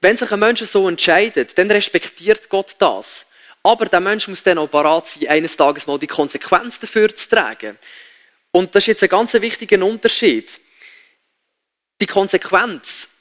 Wenn 0.00 0.18
sich 0.18 0.30
ein 0.30 0.38
Mensch 0.38 0.62
so 0.62 0.86
entscheidet, 0.86 1.56
dann 1.56 1.70
respektiert 1.70 2.50
Gott 2.50 2.76
das. 2.78 3.24
Aber 3.62 3.86
der 3.86 4.00
Mensch 4.00 4.28
muss 4.28 4.42
dann 4.42 4.58
auch 4.58 4.68
bereit 4.68 5.06
sein, 5.06 5.28
eines 5.28 5.56
Tages 5.56 5.86
mal 5.86 5.98
die 5.98 6.06
Konsequenz 6.06 6.78
dafür 6.78 7.16
zu 7.16 7.30
tragen. 7.30 7.78
Und 8.50 8.74
das 8.74 8.82
ist 8.82 8.88
jetzt 8.88 9.02
ein 9.02 9.08
ganz 9.08 9.32
wichtiger 9.32 9.82
Unterschied. 9.82 10.60
Die 11.98 12.06
Konsequenz, 12.06 13.14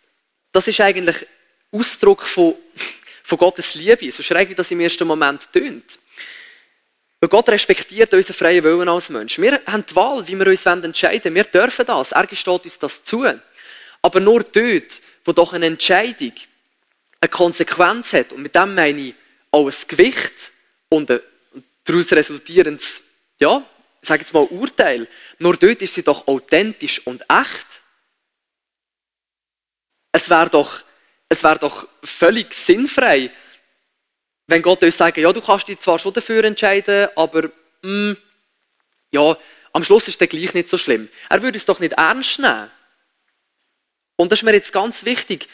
das 0.52 0.68
ist 0.68 0.82
eigentlich 0.82 1.26
Ausdruck 1.72 2.24
von, 2.24 2.56
von 3.24 3.38
Gottes 3.38 3.76
Liebe, 3.76 4.12
so 4.12 4.22
schräg 4.22 4.50
wie 4.50 4.56
das 4.56 4.70
im 4.70 4.82
ersten 4.82 5.08
Moment 5.08 5.52
tönt. 5.54 5.98
Weil 7.24 7.30
Gott 7.30 7.48
respektiert 7.48 8.14
unseren 8.14 8.36
freien 8.36 8.66
Willen 8.66 8.90
als 8.90 9.08
Mensch. 9.08 9.40
Wir 9.40 9.62
haben 9.66 9.86
die 9.90 9.96
Wahl, 9.96 10.28
wie 10.28 10.38
wir 10.38 10.46
uns 10.46 10.66
entscheiden 10.66 11.24
wollen. 11.24 11.36
Wir 11.36 11.44
dürfen 11.46 11.86
das. 11.86 12.12
Er 12.12 12.28
gesteht 12.28 12.66
uns 12.66 12.78
das 12.80 13.06
zu. 13.06 13.26
Aber 14.02 14.20
nur 14.20 14.44
dort, 14.44 15.00
wo 15.24 15.32
doch 15.32 15.54
eine 15.54 15.68
Entscheidung 15.68 16.34
eine 17.22 17.30
Konsequenz 17.30 18.12
hat, 18.12 18.34
und 18.34 18.42
mit 18.42 18.54
dem 18.54 18.76
meine 18.76 19.00
ich 19.00 19.16
auch 19.52 19.68
ein 19.68 19.88
Gewicht 19.88 20.52
und 20.90 21.10
ein 21.10 21.22
daraus 21.86 22.12
resultierendes, 22.12 23.04
ja, 23.40 23.66
sage 24.02 24.24
jetzt 24.24 24.34
mal 24.34 24.44
Urteil, 24.44 25.08
nur 25.40 25.56
dort 25.56 25.82
ist 25.82 25.94
sie 25.94 26.04
doch 26.04 26.28
authentisch 26.28 27.08
und 27.08 27.22
echt. 27.30 27.68
Es 30.12 30.30
wäre 30.30 30.50
doch, 30.50 30.84
es 31.30 31.42
wäre 31.42 31.60
doch 31.60 31.88
völlig 32.04 32.54
sinnfrei, 32.54 33.32
wenn 34.54 34.62
Gott 34.62 34.84
uns 34.84 34.98
sagt, 34.98 35.18
ja, 35.18 35.34
du 35.34 35.42
kannst 35.42 35.68
dich 35.68 35.80
zwar 35.80 35.98
schon 35.98 36.14
dafür 36.14 36.44
entscheiden, 36.44 37.08
aber, 37.16 37.50
mh, 37.82 38.12
mm, 38.12 38.18
ja, 39.10 39.36
am 39.72 39.84
Schluss 39.84 40.08
ist 40.08 40.22
der 40.22 40.28
gleich 40.28 40.54
nicht 40.54 40.70
so 40.70 40.78
schlimm. 40.78 41.10
Er 41.28 41.42
würde 41.42 41.58
es 41.58 41.66
doch 41.66 41.80
nicht 41.80 41.94
ernst 41.94 42.38
nehmen. 42.38 42.70
Und 44.16 44.32
das 44.32 44.40
ist 44.40 44.44
mir 44.44 44.54
jetzt 44.54 44.72
ganz 44.72 45.06
wichtig, 45.06 45.48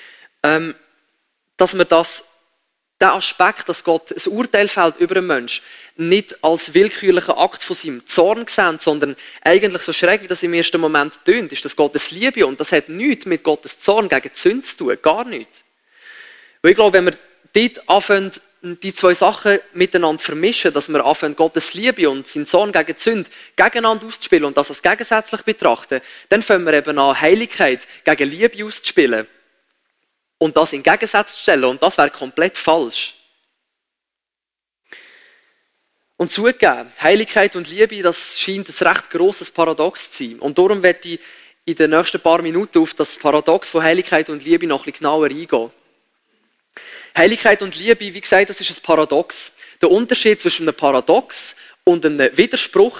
ähm, 0.43 0.75
dass 1.55 1.77
wir 1.77 1.85
das 1.85 2.25
der 2.99 3.13
Aspekt, 3.13 3.69
dass 3.69 3.85
Gott 3.85 4.12
ein 4.12 4.33
Urteil 4.33 4.67
fällt 4.67 4.97
über 4.97 5.15
einen 5.15 5.27
Menschen, 5.27 5.63
nicht 5.95 6.43
als 6.43 6.73
willkürlichen 6.73 7.35
Akt 7.35 7.63
von 7.63 7.77
seinem 7.77 8.05
Zorn 8.05 8.45
sehen, 8.49 8.79
sondern 8.79 9.15
eigentlich 9.41 9.81
so 9.81 9.93
schräg, 9.93 10.23
wie 10.23 10.27
das 10.27 10.43
im 10.43 10.53
ersten 10.53 10.81
Moment 10.81 11.23
tönt, 11.23 11.53
ist 11.53 11.63
das 11.63 11.77
Gottes 11.77 12.12
Liebe 12.12 12.45
und 12.45 12.59
das 12.59 12.73
hat 12.73 12.89
nichts 12.89 13.25
mit 13.25 13.43
Gottes 13.43 13.79
Zorn 13.79 14.09
gegen 14.09 14.29
die 14.35 14.38
Sünde 14.38 14.63
zu 14.63 14.75
tun, 14.75 14.97
gar 15.01 15.23
nichts. 15.23 15.63
Weil 16.62 16.71
ich 16.71 16.75
glaube, 16.75 16.97
wenn 16.97 17.05
wir 17.05 17.17
dort 17.53 17.89
anfangen, 17.89 18.31
die 18.61 18.93
zwei 18.93 19.13
Sachen 19.13 19.59
miteinander 19.73 20.21
vermischen, 20.21 20.73
dass 20.73 20.89
wir 20.89 21.05
anfangen, 21.05 21.35
Gottes 21.35 21.73
Liebe 21.73 22.09
und 22.09 22.27
seinen 22.27 22.45
Zorn 22.45 22.71
gegen 22.71 22.95
die 22.95 23.01
Sünde 23.01 23.29
gegeneinander 23.55 24.05
auszuspielen 24.05 24.45
und 24.45 24.57
das 24.57 24.69
als 24.69 24.81
gegensätzlich 24.81 25.43
betrachten, 25.43 26.01
dann 26.27 26.41
fangen 26.41 26.65
wir 26.65 26.73
eben 26.73 26.97
an, 26.99 27.19
Heiligkeit 27.19 27.87
gegen 28.03 28.29
Liebe 28.29 28.65
auszuspielen 28.65 29.27
und 30.39 30.57
das 30.57 30.73
in 30.73 30.83
Gegensatz 30.83 31.35
zu 31.35 31.39
stellen. 31.41 31.65
Und 31.65 31.81
das 31.81 31.97
wäre 31.97 32.09
komplett 32.09 32.57
falsch. 32.57 33.15
Und 36.17 36.31
zugegeben, 36.31 36.91
Heiligkeit 37.01 37.55
und 37.55 37.69
Liebe, 37.69 38.01
das 38.01 38.37
scheint 38.37 38.67
ein 38.67 38.87
recht 38.87 39.09
grosses 39.09 39.51
Paradox 39.51 40.11
zu 40.11 40.23
sein. 40.25 40.39
Und 40.39 40.57
darum 40.57 40.83
werde 40.83 41.07
ich 41.07 41.19
in 41.63 41.75
den 41.75 41.91
nächsten 41.91 42.19
paar 42.19 42.41
Minuten 42.41 42.79
auf 42.79 42.93
das 42.93 43.15
Paradox 43.15 43.69
von 43.69 43.83
Heiligkeit 43.83 44.29
und 44.29 44.43
Liebe 44.43 44.67
noch 44.67 44.81
ein 44.81 44.91
bisschen 44.91 44.99
genauer 44.99 45.27
eingehen. 45.27 45.71
Heiligkeit 47.19 47.62
und 47.62 47.75
Liebe, 47.75 47.99
wie 47.99 48.21
gesagt, 48.21 48.49
das 48.49 48.62
ist 48.62 48.71
ein 48.71 48.82
Paradox. 48.82 49.51
Der 49.82 49.91
Unterschied 49.91 50.39
zwischen 50.39 50.63
einem 50.63 50.73
Paradox 50.73 51.58
und 51.84 52.05
einem 52.05 52.29
Widerspruch 52.38 52.97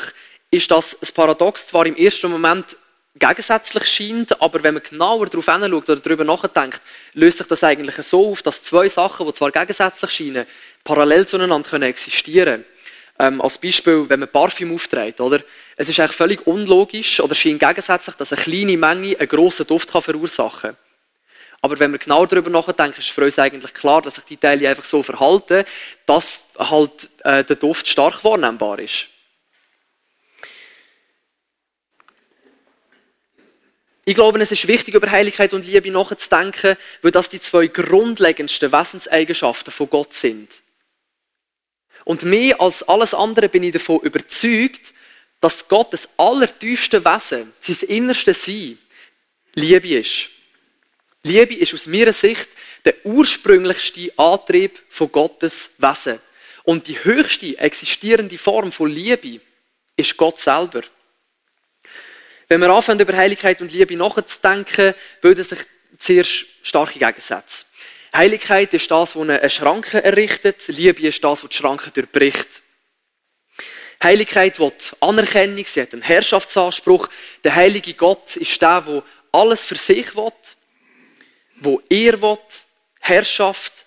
ist, 0.52 0.70
dass 0.70 0.94
ein 1.02 1.08
Paradox 1.14 1.68
zwar 1.68 1.86
im 1.86 1.96
ersten 1.96 2.30
Moment 2.30 2.76
gegensätzlich 3.16 3.86
scheint, 3.86 4.42
aber 4.42 4.62
wenn 4.62 4.74
man 4.74 4.84
genauer 4.84 5.28
darauf 5.28 5.46
hinschaut 5.46 5.90
oder 5.90 6.02
darüber 6.02 6.26
nachdenkt, 6.26 6.82
löst 7.14 7.38
sich 7.38 7.48
das 7.48 7.64
eigentlich 7.64 7.96
so 8.06 8.32
auf, 8.32 8.42
dass 8.42 8.62
zwei 8.62 8.90
Sachen, 8.90 9.26
die 9.26 9.32
zwar 9.32 9.52
gegensätzlich 9.52 10.12
scheinen, 10.12 10.46
parallel 10.84 11.26
zueinander 11.26 11.70
können 11.70 11.84
existieren 11.84 12.66
ähm, 13.20 13.40
Als 13.40 13.58
Beispiel, 13.58 14.04
wenn 14.10 14.20
man 14.20 14.28
Parfüm 14.28 14.76
aufträgt, 14.76 15.22
oder? 15.22 15.40
Es 15.78 15.88
ist 15.88 15.98
eigentlich 15.98 16.18
völlig 16.18 16.46
unlogisch 16.46 17.22
oder 17.22 17.36
scheint 17.36 17.62
gegensätzlich, 17.62 18.16
dass 18.18 18.34
eine 18.34 18.42
kleine 18.42 18.76
Menge 18.76 19.18
einen 19.18 19.30
grossen 19.30 19.66
Duft 19.66 19.90
kann 19.94 20.02
verursachen 20.02 20.72
kann. 20.72 20.89
Aber 21.62 21.80
wenn 21.80 21.92
wir 21.92 22.00
genau 22.00 22.26
darüber 22.26 22.50
nachdenken, 22.50 23.00
ist 23.00 23.10
für 23.12 23.24
uns 23.24 23.38
eigentlich 23.38 23.74
klar, 23.74 24.02
dass 24.02 24.16
sich 24.16 24.24
die 24.24 24.38
Teile 24.38 24.70
einfach 24.70 24.86
so 24.86 25.04
verhalten, 25.04 25.66
dass 26.06 26.46
halt 26.58 27.10
äh, 27.24 27.44
der 27.44 27.58
Duft 27.58 27.88
stark 27.88 28.24
wahrnehmbar 28.24 28.80
ist. 28.80 29.08
Ich 34.06 34.16
glaube, 34.16 34.42
es 34.42 34.52
ist 34.52 34.68
wichtig, 34.68 34.96
über 34.96 35.12
Heiligkeit 35.12 35.54
und 35.54 35.68
Liebe 35.68 35.92
nachzudenken, 35.92 36.78
weil 37.04 37.12
das 37.12 37.30
die 37.30 37.40
zwei 37.40 37.68
grundlegendsten 37.68 38.72
Wesenseigenschaften 38.72 39.72
von 39.72 39.90
Gott 39.90 40.16
sind. 40.16 40.50
Und 42.06 42.24
mehr 42.24 42.60
als 42.60 42.82
alles 42.82 43.14
andere 43.14 43.50
bin 43.50 43.62
ich 43.62 43.74
davon 43.74 44.00
überzeugt, 44.00 44.94
dass 45.42 45.68
Gott 45.68 45.94
das 45.94 46.10
allertiefste 46.18 47.06
Wesen, 47.06 47.54
sein 47.60 47.88
innerste 47.88 48.34
Sein, 48.34 48.80
Liebe 49.54 50.00
ist. 50.00 50.30
Liebe 51.24 51.56
ist 51.56 51.74
aus 51.74 51.88
meiner 51.88 52.14
Sicht 52.14 52.50
der 52.86 53.06
ursprünglichste 53.06 54.12
Antrieb 54.18 54.80
von 54.90 55.12
Gottes 55.12 55.72
Wesen. 55.78 56.20
Und 56.64 56.88
die 56.88 57.04
höchste 57.04 57.58
existierende 57.58 58.38
Form 58.38 58.72
von 58.72 58.90
Liebe 58.90 59.42
ist 59.98 60.16
Gott 60.18 60.40
selber. 60.40 60.82
Wenn 62.48 62.62
wir 62.62 62.70
anfangen, 62.70 63.00
über 63.00 63.16
Heiligkeit 63.16 63.62
und 63.62 63.72
Liebe 63.72 63.96
nachzudenken, 63.96 64.94
bilden 65.22 65.44
sich 65.44 65.60
zuerst 65.98 66.46
starke 66.64 67.00
Gegensätze. 67.00 67.66
Heiligkeit 68.16 68.74
ist 68.74 68.90
das, 68.90 69.16
was 69.16 69.22
eine 69.22 69.50
Schranke 69.50 70.04
errichtet. 70.04 70.68
Liebe 70.68 71.08
ist 71.08 71.24
das, 71.24 71.44
was 71.44 71.50
die 71.50 71.58
Schranke 71.58 71.92
durchbricht. 71.92 72.62
Heiligkeit 74.02 74.60
will 74.60 74.74
Anerkennung, 75.02 75.66
sie 75.68 75.82
hat 75.82 75.94
einen 75.94 76.02
Herrschaftsanspruch. 76.02 77.10
Der 77.44 77.56
heilige 77.56 77.94
Gott 77.94 78.38
ist 78.38 78.62
der, 78.62 78.82
der 78.82 79.04
alles 79.32 79.66
für 79.66 79.76
sich 79.76 80.16
will, 80.16 80.32
wo 81.60 81.82
er 81.90 82.22
will, 82.22 82.38
Herrschaft. 83.00 83.86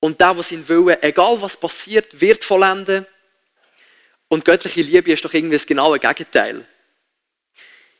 Und 0.00 0.20
der, 0.20 0.34
der 0.34 0.42
sein 0.42 0.68
Willen, 0.68 1.02
egal 1.02 1.40
was 1.40 1.58
passiert, 1.58 2.20
wird 2.20 2.44
vollenden. 2.44 3.06
Und 4.28 4.44
göttliche 4.44 4.82
Liebe 4.82 5.12
ist 5.12 5.24
doch 5.24 5.32
irgendwie 5.32 5.56
das 5.56 5.66
genaue 5.66 5.98
Gegenteil. 5.98 6.66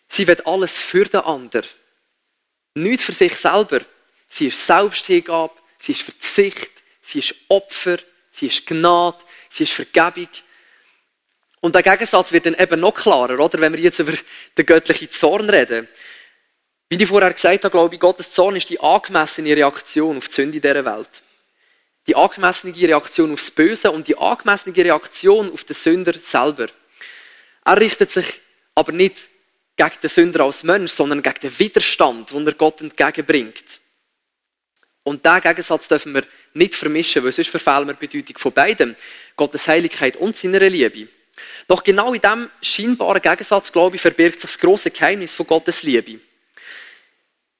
Sie 0.09 0.26
will 0.26 0.40
alles 0.44 0.78
für 0.78 1.04
den 1.04 1.20
anderen. 1.20 1.68
Nicht 2.74 3.02
für 3.02 3.12
sich 3.12 3.37
selber. 3.37 3.80
Sie 4.28 4.48
ist 4.48 4.66
Selbsthingabe, 4.66 5.54
sie 5.78 5.92
ist 5.92 6.02
Verzicht, 6.02 6.70
sie 7.00 7.20
ist 7.20 7.35
Opfer, 7.48 7.98
sie 8.32 8.48
ist 8.48 8.66
Gnade, 8.66 9.18
sie 9.48 9.64
ist 9.64 9.72
Vergebung. 9.72 10.28
Und 11.61 11.74
der 11.74 11.82
Gegensatz 11.82 12.32
wird 12.32 12.46
dann 12.46 12.54
eben 12.54 12.80
noch 12.80 12.94
klarer, 12.94 13.38
oder? 13.38 13.61
Wenn 13.61 13.72
wir 13.72 13.80
jetzt 13.80 13.98
über 13.98 14.12
den 14.56 14.66
göttlichen 14.66 15.11
Zorn 15.11 15.48
reden. 15.48 15.88
Wie 16.88 17.03
ich 17.03 17.09
vorher 17.09 17.33
gesagt 17.33 17.64
habe, 17.64 17.70
glaube 17.70 17.94
ich, 17.96 18.01
Gottes 18.01 18.31
Zorn 18.31 18.55
ist 18.55 18.70
die 18.70 18.79
angemessene 18.79 19.57
Reaktion 19.57 20.18
auf 20.18 20.29
die 20.29 20.35
Sünde 20.35 20.61
dieser 20.61 20.85
Welt. 20.85 21.22
Die 22.07 22.14
angemessene 22.14 22.77
Reaktion 22.77 23.33
aufs 23.33 23.51
Böse 23.51 23.90
und 23.90 24.07
die 24.07 24.16
angemessene 24.16 24.77
Reaktion 24.77 25.53
auf 25.53 25.64
den 25.64 25.75
Sünder 25.75 26.12
selber. 26.12 26.68
Er 27.64 27.81
richtet 27.81 28.12
sich 28.12 28.40
aber 28.77 28.92
nicht 28.92 29.29
gegen 29.77 30.01
den 30.01 30.11
Sünder 30.11 30.44
als 30.44 30.62
Mensch, 30.62 30.92
sondern 30.92 31.22
gegen 31.22 31.40
den 31.40 31.59
Widerstand, 31.59 32.31
den 32.31 32.46
er 32.46 32.55
Gott 32.55 32.81
entgegenbringt. 32.81 33.81
Und 35.03 35.25
diesen 35.25 35.40
Gegensatz 35.40 35.88
dürfen 35.88 36.14
wir 36.14 36.25
nicht 36.55 36.77
vermischen, 36.77 37.25
weil 37.25 37.33
sonst 37.33 37.49
verfehlen 37.49 37.88
wir 37.88 37.94
die 37.94 38.07
Bedeutung 38.07 38.38
von 38.38 38.53
beidem. 38.53 38.94
Gottes 39.35 39.66
Heiligkeit 39.66 40.16
und 40.16 40.37
seiner 40.37 40.61
Liebe. 40.61 41.09
Doch 41.66 41.83
genau 41.83 42.14
in 42.14 42.20
diesem 42.20 42.49
scheinbaren 42.62 43.20
Gegensatz, 43.20 43.72
glaube 43.72 43.96
ich, 43.96 44.03
verbirgt 44.03 44.40
sich 44.40 44.53
das 44.53 44.61
grosse 44.61 44.92
Geheimnis 44.92 45.35
von 45.35 45.49
Gottes 45.49 45.83
Liebe. 45.83 46.20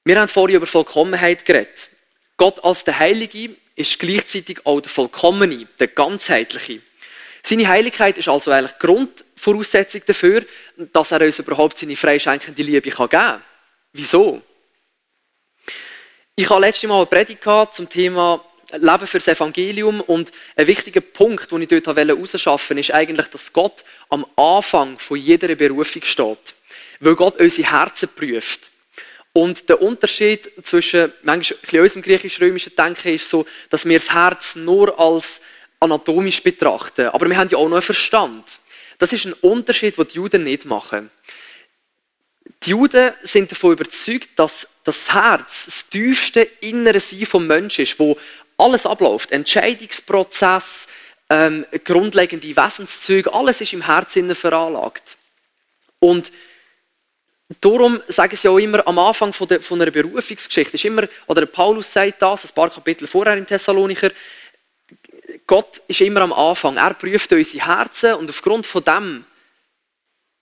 Wir 0.07 0.21
haben 0.21 0.29
vorhin 0.29 0.55
über 0.55 0.65
Vollkommenheit 0.65 1.43
geredet. 1.43 1.89
Gott 2.37 2.63
als 2.63 2.85
der 2.85 2.97
Heilige 2.97 3.49
ist 3.75 3.99
gleichzeitig 3.99 4.65
auch 4.65 4.79
der 4.79 4.89
Vollkommene, 4.89 5.67
der 5.77 5.87
Ganzheitliche. 5.89 6.79
Seine 7.43 7.67
Heiligkeit 7.67 8.17
ist 8.17 8.29
also 8.29 8.51
eigentlich 8.51 8.79
Grundvoraussetzung 8.79 10.03
dafür, 10.05 10.45
dass 10.77 11.11
er 11.11 11.19
uns 11.19 11.39
überhaupt 11.39 11.77
seine 11.77 11.97
freischenkende 11.97 12.63
Liebe 12.63 12.89
geben 12.89 13.09
kann. 13.09 13.43
Wieso? 13.91 14.41
Ich 16.37 16.49
habe 16.49 16.61
letztes 16.61 16.87
Mal 16.87 16.99
eine 16.99 17.05
Predigt 17.07 17.43
zum 17.73 17.89
Thema 17.89 18.45
Leben 18.71 19.07
fürs 19.07 19.27
Evangelium 19.27 19.99
und 19.99 20.31
ein 20.55 20.67
wichtiger 20.67 21.01
Punkt, 21.01 21.51
den 21.51 21.63
ich 21.63 21.67
dort 21.67 21.97
herausschaffen 21.97 22.77
wollte, 22.77 22.79
ist 22.79 22.95
eigentlich, 22.95 23.27
dass 23.27 23.51
Gott 23.51 23.83
am 24.07 24.25
Anfang 24.37 24.99
von 24.99 25.17
jeder 25.17 25.53
Berufung 25.53 26.03
steht. 26.05 26.55
Weil 27.01 27.15
Gott 27.15 27.41
unsere 27.41 27.69
Herzen 27.69 28.07
prüft. 28.15 28.71
Und 29.37 29.69
der 29.69 29.83
Unterschied 29.83 30.51
zwischen 30.63 31.13
manchmal 31.21 31.83
unserem 31.83 32.01
griechisch-römischen 32.01 32.73
Denken 32.75 33.09
ist 33.13 33.29
so, 33.29 33.45
dass 33.69 33.85
wir 33.85 33.99
das 33.99 34.11
Herz 34.11 34.55
nur 34.55 34.99
als 34.99 35.41
anatomisch 35.79 36.41
betrachten. 36.41 37.09
Aber 37.09 37.29
wir 37.29 37.37
haben 37.37 37.47
ja 37.51 37.59
auch 37.59 37.67
noch 37.69 37.75
einen 37.75 37.83
Verstand. 37.83 38.45
Das 38.97 39.13
ist 39.13 39.25
ein 39.25 39.33
Unterschied, 39.33 39.95
den 39.95 40.07
die 40.07 40.15
Juden 40.15 40.43
nicht 40.43 40.65
machen. 40.65 41.11
Die 42.63 42.71
Juden 42.71 43.13
sind 43.21 43.51
davon 43.51 43.73
überzeugt, 43.73 44.29
dass 44.37 44.69
das 44.83 45.13
Herz 45.13 45.65
das 45.65 45.87
tiefste 45.87 46.41
innere 46.61 46.99
Sein 46.99 47.27
vom 47.27 47.45
Menschen 47.45 47.83
ist, 47.83 47.99
wo 47.99 48.17
alles 48.57 48.87
abläuft. 48.87 49.31
Entscheidungsprozess, 49.31 50.87
ähm, 51.29 51.63
grundlegende 51.83 52.57
Wesenszüge, 52.57 53.31
alles 53.31 53.61
ist 53.61 53.73
im 53.73 53.85
Herzen 53.85 54.33
veranlagt. 54.33 55.15
Und 55.99 56.31
darum 57.61 58.01
sagen 58.07 58.35
sie 58.35 58.47
auch 58.47 58.57
immer 58.57 58.85
am 58.87 58.99
Anfang 58.99 59.33
von, 59.33 59.47
der, 59.47 59.61
von 59.61 59.81
einer 59.81 59.91
Berufungsgeschichte, 59.91 60.75
ist 60.75 60.85
immer, 60.85 61.07
oder 61.27 61.45
Paulus 61.45 61.91
sagt 61.91 62.21
das, 62.21 62.45
ein 62.45 62.53
paar 62.53 62.69
Kapitel 62.69 63.07
vorher 63.07 63.37
im 63.37 63.45
Thessalonicher, 63.45 64.11
Gott 65.45 65.81
ist 65.87 66.01
immer 66.01 66.21
am 66.21 66.33
Anfang. 66.33 66.75
Er 66.77 66.93
prüft 66.93 67.31
unsere 67.31 67.65
Herzen 67.65 68.15
und 68.15 68.29
aufgrund 68.29 68.65
von 68.65 68.83
dem 68.83 69.25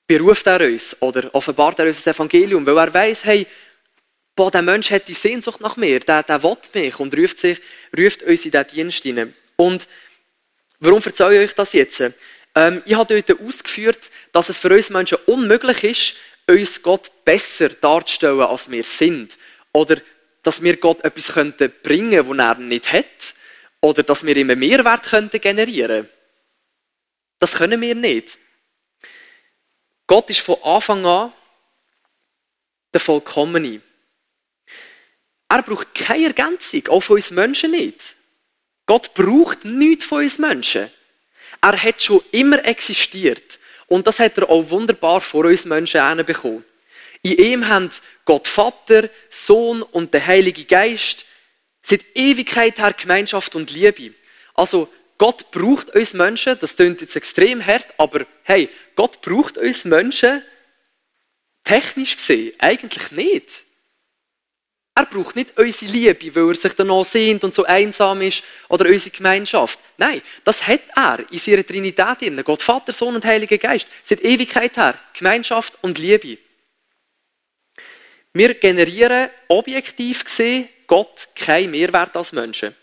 beruft 0.08 0.48
er 0.48 0.62
uns 0.62 0.96
oder 1.00 1.34
offenbart 1.34 1.80
er 1.80 1.88
uns 1.88 2.04
das 2.04 2.16
Evangelium, 2.16 2.66
weil 2.66 2.78
er 2.78 2.94
weiß, 2.94 3.26
hey, 3.26 3.46
boah, 4.36 4.52
der 4.52 4.62
Mensch 4.62 4.92
hat 4.92 5.08
die 5.08 5.14
Sehnsucht 5.14 5.62
nach 5.62 5.78
mir, 5.78 6.00
der, 6.00 6.24
der 6.24 6.44
will 6.44 6.58
mich 6.74 7.00
und 7.00 7.16
ruft, 7.18 7.40
sich, 7.40 7.62
ruft 7.98 8.24
uns 8.24 8.46
in 8.46 8.52
diesen 8.52 8.68
Dienst 8.68 9.04
hinein. 9.04 9.34
Und 9.56 9.88
warum 10.80 11.02
erzähle 11.04 11.44
ich 11.44 11.50
euch 11.50 11.56
das 11.56 11.74
jetzt? 11.74 12.04
Ähm, 12.56 12.82
ich 12.86 12.96
habe 12.96 13.22
dort 13.22 13.42
ausgeführt, 13.42 14.12
dass 14.32 14.50
es 14.50 14.58
für 14.58 14.74
uns 14.74 14.90
Menschen 14.90 15.18
unmöglich 15.26 15.84
ist, 15.84 16.16
uns 16.48 16.82
Gott 16.82 17.12
besser 17.26 17.70
darzustellen, 17.70 18.42
als 18.42 18.70
wir 18.70 18.84
sind. 18.84 19.38
Oder 19.72 19.98
dass 20.44 20.62
wir 20.62 20.78
Gott 20.78 21.04
etwas 21.04 21.34
bringen 21.34 22.12
könnten, 22.12 22.30
was 22.30 22.38
er 22.38 22.56
nicht 22.56 22.94
hat 22.94 23.34
oder 23.82 24.04
dass 24.04 24.26
wir 24.26 24.36
ihm 24.38 24.50
einen 24.50 24.60
Mehrwert 24.60 25.04
könnten 25.08 25.42
generieren 25.42 26.08
Das 27.40 27.54
können 27.54 27.82
wir 27.82 27.96
nicht. 27.96 28.38
Gott 30.08 30.30
ist 30.30 30.42
von 30.42 30.62
Anfang 30.64 31.06
an 31.06 31.34
der 32.94 33.00
Vollkommene. 33.00 33.82
Er 35.50 35.62
braucht 35.64 35.94
keine 35.96 36.28
Ergänzung, 36.28 36.88
auch 36.88 37.02
von 37.02 37.16
uns 37.16 37.32
Menschen 37.32 37.72
nicht. 37.72 38.16
Gott 38.86 39.14
braucht 39.14 39.66
nichts 39.66 40.06
von 40.06 40.24
uns 40.24 40.38
Menschen. 40.38 40.92
Er 41.62 41.84
hat 41.84 42.02
schon 42.02 42.24
immer 42.32 42.64
existiert. 42.66 43.60
Und 43.88 44.08
das 44.08 44.20
hat 44.20 44.38
er 44.38 44.50
auch 44.50 44.70
wunderbar 44.70 45.22
vor 45.22 45.46
uns 45.46 45.66
Menschen 45.66 46.26
bekommen. 46.26 46.66
In 47.22 47.38
ihm 47.38 47.68
haben 47.68 47.90
Gott 48.26 48.48
Vater, 48.48 49.10
Sohn 49.30 49.82
und 49.82 50.14
der 50.14 50.26
Heilige 50.26 50.66
Geist 50.66 51.26
Seit 51.88 52.04
Ewigkeit 52.16 52.80
her 52.80 52.94
Gemeinschaft 52.94 53.56
und 53.56 53.70
Liebe. 53.70 54.16
Also, 54.56 54.92
Gott 55.20 55.52
braucht 55.52 55.92
uns 55.92 56.16
Menschen, 56.16 56.58
das 56.60 56.76
klingt 56.76 57.00
jetzt 57.00 57.16
extrem 57.16 57.64
hart, 57.64 57.88
aber 58.00 58.26
hey, 58.42 58.70
Gott 58.96 59.22
braucht 59.22 59.60
uns 59.60 59.86
Menschen, 59.86 60.42
technisch 61.64 62.18
gesehen, 62.18 62.54
eigentlich 62.58 63.12
nicht. 63.12 63.65
Er 64.98 65.06
braucht 65.06 65.36
nicht 65.36 65.60
unsere 65.60 65.92
Liebe, 65.92 66.34
weil 66.34 66.52
er 66.52 66.56
sich 66.56 66.72
danach 66.72 67.04
sehnt 67.04 67.44
und 67.44 67.54
so 67.54 67.66
einsam 67.66 68.22
ist, 68.22 68.44
oder 68.70 68.90
unsere 68.90 69.16
Gemeinschaft. 69.16 69.78
Nein, 69.98 70.22
das 70.46 70.66
hat 70.66 70.82
er 70.96 71.26
in 71.30 71.38
seiner 71.38 71.66
Trinität 71.66 72.22
drin. 72.22 72.42
Gott, 72.46 72.62
Vater, 72.62 72.94
Sohn 72.94 73.16
und 73.16 73.26
Heiliger 73.26 73.58
Geist. 73.58 73.88
Seit 74.04 74.24
Ewigkeit 74.24 74.78
her 74.78 74.98
Gemeinschaft 75.14 75.74
und 75.82 76.00
Liebe. 76.00 76.38
Wir 78.32 78.54
generieren 78.54 79.30
objektiv 79.50 80.24
gesehen 80.24 80.70
Gott 80.88 81.28
keinen 81.36 81.72
Mehrwert 81.72 82.16
als 82.16 82.32
Menschen. 82.32 82.74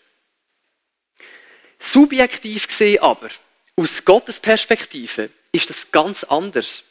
Subjektiv 1.78 2.68
gesehen 2.68 3.00
aber, 3.00 3.30
aus 3.76 4.04
Gottes 4.04 4.38
Perspektive, 4.38 5.30
ist 5.50 5.70
das 5.70 5.90
ganz 5.90 6.24
anders. 6.24 6.84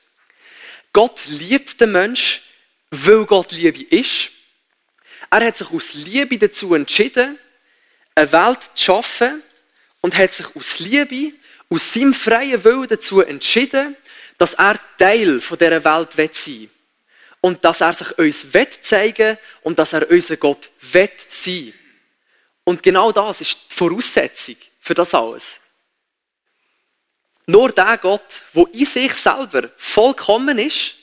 Gott 0.94 1.22
liebt 1.28 1.80
den 1.80 1.92
Mensch, 1.92 2.42
weil 2.90 3.26
Gott 3.26 3.52
Liebe 3.52 3.84
ist. 3.84 4.32
Er 5.32 5.48
hat 5.48 5.58
sich 5.58 5.72
aus 5.72 5.94
Liebe 5.94 6.38
dazu 6.38 6.76
entschieden, 6.76 7.40
eine 8.14 8.32
Welt 8.32 8.60
zu 8.76 8.86
schaffen 8.86 9.42
und 10.02 10.16
hat 10.16 10.34
sich 10.34 10.56
aus 10.56 10.80
Liebe, 10.80 11.34
aus 11.70 11.94
seinem 11.94 12.14
freien 12.14 12.64
Willen 12.64 12.88
dazu 12.88 13.22
entschieden, 13.22 13.96
dass 14.38 14.56
er 14.56 14.78
Teil 14.98 15.40
dieser 15.40 15.84
Welt 15.86 16.14
sein 16.14 16.46
will. 16.46 16.70
und 17.42 17.66
dass 17.66 17.82
er 17.82 17.94
sich 17.94 18.18
uns 18.18 18.54
wett 18.54 18.84
zeigen 18.86 19.38
und 19.64 19.80
dass 19.80 19.94
er 19.94 20.10
unser 20.10 20.38
Gott 20.38 20.70
wett 20.80 21.26
sein. 21.30 21.74
Und 22.64 22.84
genau 22.84 23.12
das 23.12 23.42
ist 23.42 23.58
die 23.70 23.74
Voraussetzung 23.74 24.58
für 24.80 24.94
das 24.94 25.14
alles. 25.16 25.60
Nur 27.48 27.72
der 27.72 27.98
Gott, 27.98 28.44
wo 28.54 28.66
in 28.66 28.86
sich 28.86 29.14
selber 29.14 29.70
vollkommen 29.78 30.60
ist, 30.60 30.96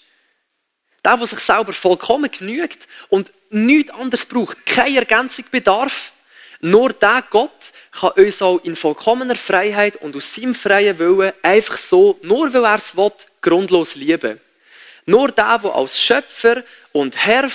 der, 1.05 1.17
der 1.17 1.27
sich 1.27 1.41
selber 1.41 1.73
vollkommen 1.73 2.31
genügt 2.31 2.87
und 3.09 3.33
nichts 3.51 3.93
anderes 3.93 4.27
braucht, 4.27 4.65
keine 4.67 4.99
Ergänzung 4.99 5.45
bedarf, 5.51 6.13
nur 6.61 6.93
der 6.93 7.25
Gott 7.31 7.51
kann 7.93 8.11
uns 8.13 8.43
auch 8.43 8.59
in 8.65 8.77
vollkommener 8.77 9.37
Freiheit 9.37 9.97
und 9.97 10.17
aus 10.17 10.35
seinem 10.35 10.55
freien 10.55 10.99
Willen 10.99 11.33
einfach 11.43 11.79
so, 11.79 12.19
nur 12.23 12.53
weil 12.53 12.65
er 12.65 12.77
es 12.77 12.97
will, 12.97 13.13
grundlos 13.41 13.95
lieben. 13.95 14.41
Nur 15.07 15.31
der, 15.31 15.59
der 15.59 15.75
als 15.75 16.01
Schöpfer 16.01 16.65
und 16.93 17.17
Herr 17.17 17.49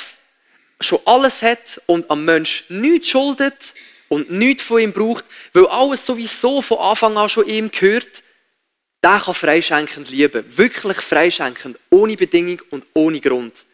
schon 0.80 1.00
alles 1.06 1.42
hat 1.42 1.82
und 1.86 2.10
am 2.10 2.26
Mensch 2.26 2.64
nichts 2.70 3.10
schuldet 3.10 3.74
und 4.10 4.32
nichts 4.32 4.64
von 4.64 4.80
ihm 4.80 4.94
braucht, 4.94 5.26
weil 5.54 5.68
alles 5.68 6.06
sowieso 6.06 6.62
von 6.62 6.80
Anfang 6.80 7.18
an 7.18 7.30
schon 7.30 7.48
ihm 7.48 7.70
gehört, 7.72 8.23
der 9.04 9.20
kann 9.20 9.34
freischenkend 9.34 10.10
lieben. 10.10 10.46
Wirklich 10.58 10.98
freischenkend. 10.98 11.78
Ohne 11.89 12.16
Bedingung 12.16 12.62
und 12.70 12.86
ohne 12.94 13.20
Grund. 13.20 13.66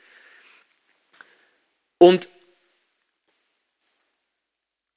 Und 2.00 2.28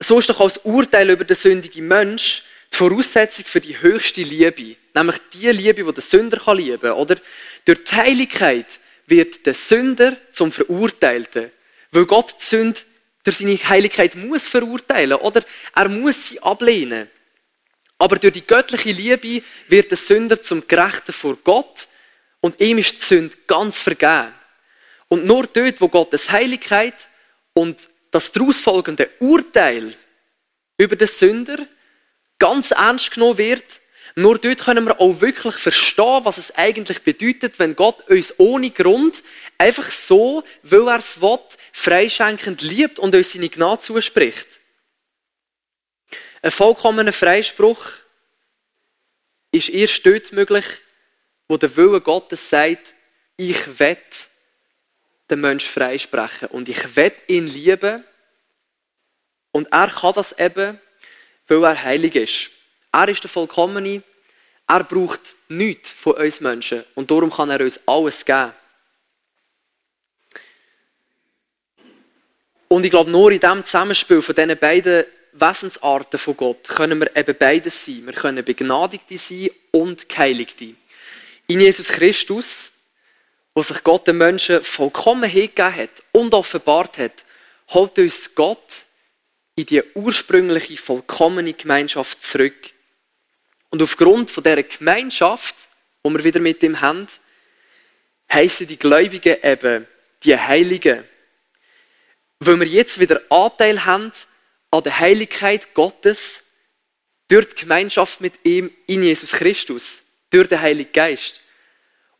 so 0.00 0.18
ist 0.18 0.28
doch 0.28 0.40
als 0.40 0.58
Urteil 0.58 1.10
über 1.10 1.24
den 1.24 1.36
sündigen 1.36 1.86
Mensch 1.86 2.44
die 2.72 2.76
Voraussetzung 2.76 3.44
für 3.44 3.60
die 3.60 3.80
höchste 3.80 4.22
Liebe. 4.22 4.76
Nämlich 4.94 5.16
die 5.32 5.48
Liebe, 5.48 5.84
die 5.84 5.92
der 5.92 6.02
Sünder 6.02 6.38
kann 6.38 6.56
lieben 6.56 6.92
Oder 6.92 7.16
durch 7.64 7.84
die 7.84 7.96
Heiligkeit 7.96 8.80
wird 9.06 9.44
der 9.44 9.54
Sünder 9.54 10.16
zum 10.32 10.50
Verurteilten. 10.50 11.50
Weil 11.90 12.06
Gott 12.06 12.36
die 12.40 12.44
Sünde 12.44 12.80
durch 13.24 13.36
seine 13.36 13.56
Heiligkeit 13.56 14.14
muss 14.14 14.48
verurteilen. 14.48 15.18
Oder 15.18 15.44
er 15.74 15.88
muss 15.88 16.28
sie 16.28 16.40
ablehnen. 16.42 17.10
Aber 18.02 18.16
durch 18.16 18.32
die 18.32 18.44
göttliche 18.44 18.90
Liebe 18.90 19.44
wird 19.68 19.92
der 19.92 19.96
Sünder 19.96 20.42
zum 20.42 20.66
Gerechten 20.66 21.12
vor 21.12 21.36
Gott 21.44 21.86
und 22.40 22.60
ihm 22.60 22.78
ist 22.78 22.94
die 22.94 23.00
Sünde 23.00 23.36
ganz 23.46 23.78
vergeben. 23.78 24.34
Und 25.06 25.24
nur 25.24 25.46
dort, 25.46 25.80
wo 25.80 25.86
Gottes 25.86 26.32
Heiligkeit 26.32 27.08
und 27.52 27.78
das 28.10 28.32
daraus 28.32 28.58
folgende 28.58 29.08
Urteil 29.20 29.94
über 30.78 30.96
den 30.96 31.06
Sünder 31.06 31.58
ganz 32.40 32.72
ernst 32.72 33.12
genommen 33.12 33.38
wird, 33.38 33.80
nur 34.16 34.36
dort 34.36 34.58
können 34.58 34.84
wir 34.84 35.00
auch 35.00 35.20
wirklich 35.20 35.54
verstehen, 35.54 36.24
was 36.24 36.38
es 36.38 36.56
eigentlich 36.56 37.02
bedeutet, 37.02 37.60
wenn 37.60 37.76
Gott 37.76 38.10
uns 38.10 38.34
ohne 38.36 38.70
Grund 38.70 39.22
einfach 39.58 39.92
so, 39.92 40.42
weil 40.64 40.88
er 40.88 40.98
es 40.98 41.22
will, 41.22 41.38
freischenkend 41.70 42.62
liebt 42.62 42.98
und 42.98 43.14
uns 43.14 43.32
seine 43.32 43.48
Gnade 43.48 43.80
zuspricht. 43.80 44.58
Ein 46.42 46.50
vollkommener 46.50 47.12
Freispruch 47.12 47.92
ist 49.52 49.68
erst 49.68 50.04
dort 50.04 50.32
möglich, 50.32 50.64
wo 51.46 51.56
der 51.56 51.76
Wille 51.76 52.00
Gottes 52.00 52.50
sagt, 52.50 52.94
ich 53.36 53.78
will 53.78 53.96
den 55.30 55.40
Menschen 55.40 55.70
freisprechen 55.70 56.48
und 56.48 56.68
ich 56.68 56.96
will 56.96 57.12
ihn 57.28 57.46
lieben. 57.46 58.04
Und 59.52 59.68
er 59.70 59.88
kann 59.88 60.14
das 60.14 60.36
eben, 60.36 60.80
weil 61.46 61.64
er 61.64 61.82
heilig 61.82 62.16
ist. 62.16 62.50
Er 62.90 63.08
ist 63.08 63.22
der 63.22 63.30
Vollkommene. 63.30 64.02
Er 64.66 64.84
braucht 64.84 65.20
nichts 65.48 65.90
von 65.90 66.14
uns 66.14 66.40
Menschen. 66.40 66.84
Und 66.96 67.10
darum 67.10 67.30
kann 67.30 67.50
er 67.50 67.60
uns 67.60 67.78
alles 67.86 68.24
geben. 68.24 68.52
Und 72.68 72.84
ich 72.84 72.90
glaube, 72.90 73.10
nur 73.10 73.30
in 73.30 73.38
diesem 73.38 73.64
Zusammenspiel 73.64 74.22
von 74.22 74.34
diesen 74.34 74.58
beiden 74.58 75.04
Wesensarten 75.32 76.18
von 76.18 76.36
Gott 76.36 76.68
können 76.68 77.00
wir 77.00 77.16
eben 77.16 77.36
beides 77.36 77.84
sein. 77.84 78.04
Wir 78.04 78.12
können 78.12 78.44
Begnadigte 78.44 79.16
sein 79.16 79.50
und 79.70 80.08
Geheiligte. 80.08 80.74
In 81.46 81.60
Jesus 81.60 81.88
Christus, 81.88 82.70
wo 83.54 83.62
sich 83.62 83.82
Gott 83.82 84.06
den 84.06 84.18
Menschen 84.18 84.62
vollkommen 84.62 85.28
hingegeben 85.28 85.74
hat 85.74 86.02
und 86.12 86.34
offenbart 86.34 86.98
hat, 86.98 87.24
holt 87.68 87.98
uns 87.98 88.34
Gott 88.34 88.84
in 89.54 89.66
die 89.66 89.82
ursprüngliche, 89.94 90.76
vollkommene 90.76 91.54
Gemeinschaft 91.54 92.22
zurück. 92.22 92.70
Und 93.70 93.82
aufgrund 93.82 94.30
von 94.30 94.44
dieser 94.44 94.62
Gemeinschaft, 94.62 95.54
wo 96.02 96.10
wir 96.10 96.24
wieder 96.24 96.40
mit 96.40 96.62
ihm 96.62 96.80
haben, 96.80 97.08
heissen 98.30 98.66
die 98.66 98.78
Gläubigen 98.78 99.36
eben 99.42 99.86
die 100.24 100.36
Heiligen. 100.36 101.04
Weil 102.38 102.60
wir 102.60 102.66
jetzt 102.66 102.98
wieder 103.00 103.20
Anteil 103.30 103.84
haben 103.84 104.12
an 104.72 104.82
der 104.82 104.98
Heiligkeit 104.98 105.74
Gottes 105.74 106.44
durch 107.28 107.48
die 107.48 107.60
Gemeinschaft 107.60 108.20
mit 108.20 108.44
ihm 108.44 108.70
in 108.86 109.02
Jesus 109.02 109.32
Christus, 109.32 110.02
durch 110.30 110.48
den 110.48 110.60
Heiligen 110.60 110.92
Geist. 110.92 111.40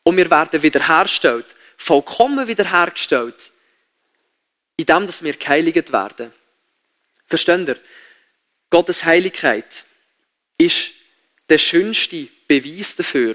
Und 0.05 0.17
wir 0.19 0.31
werden 0.31 0.63
wiederhergestellt, 0.63 1.57
vollkommen 1.77 2.47
wiederhergestellt, 2.47 3.51
indem 4.77 5.07
dass 5.07 5.23
wir 5.23 5.35
geheiligt 5.35 5.93
werden. 5.93 6.33
Versteht 7.27 7.69
ihr? 7.69 7.81
Gottes 8.69 9.05
Heiligkeit 9.05 9.85
ist 10.59 10.91
der 11.49 11.59
schönste 11.59 12.29
Beweis 12.47 12.97
dafür, 12.97 13.35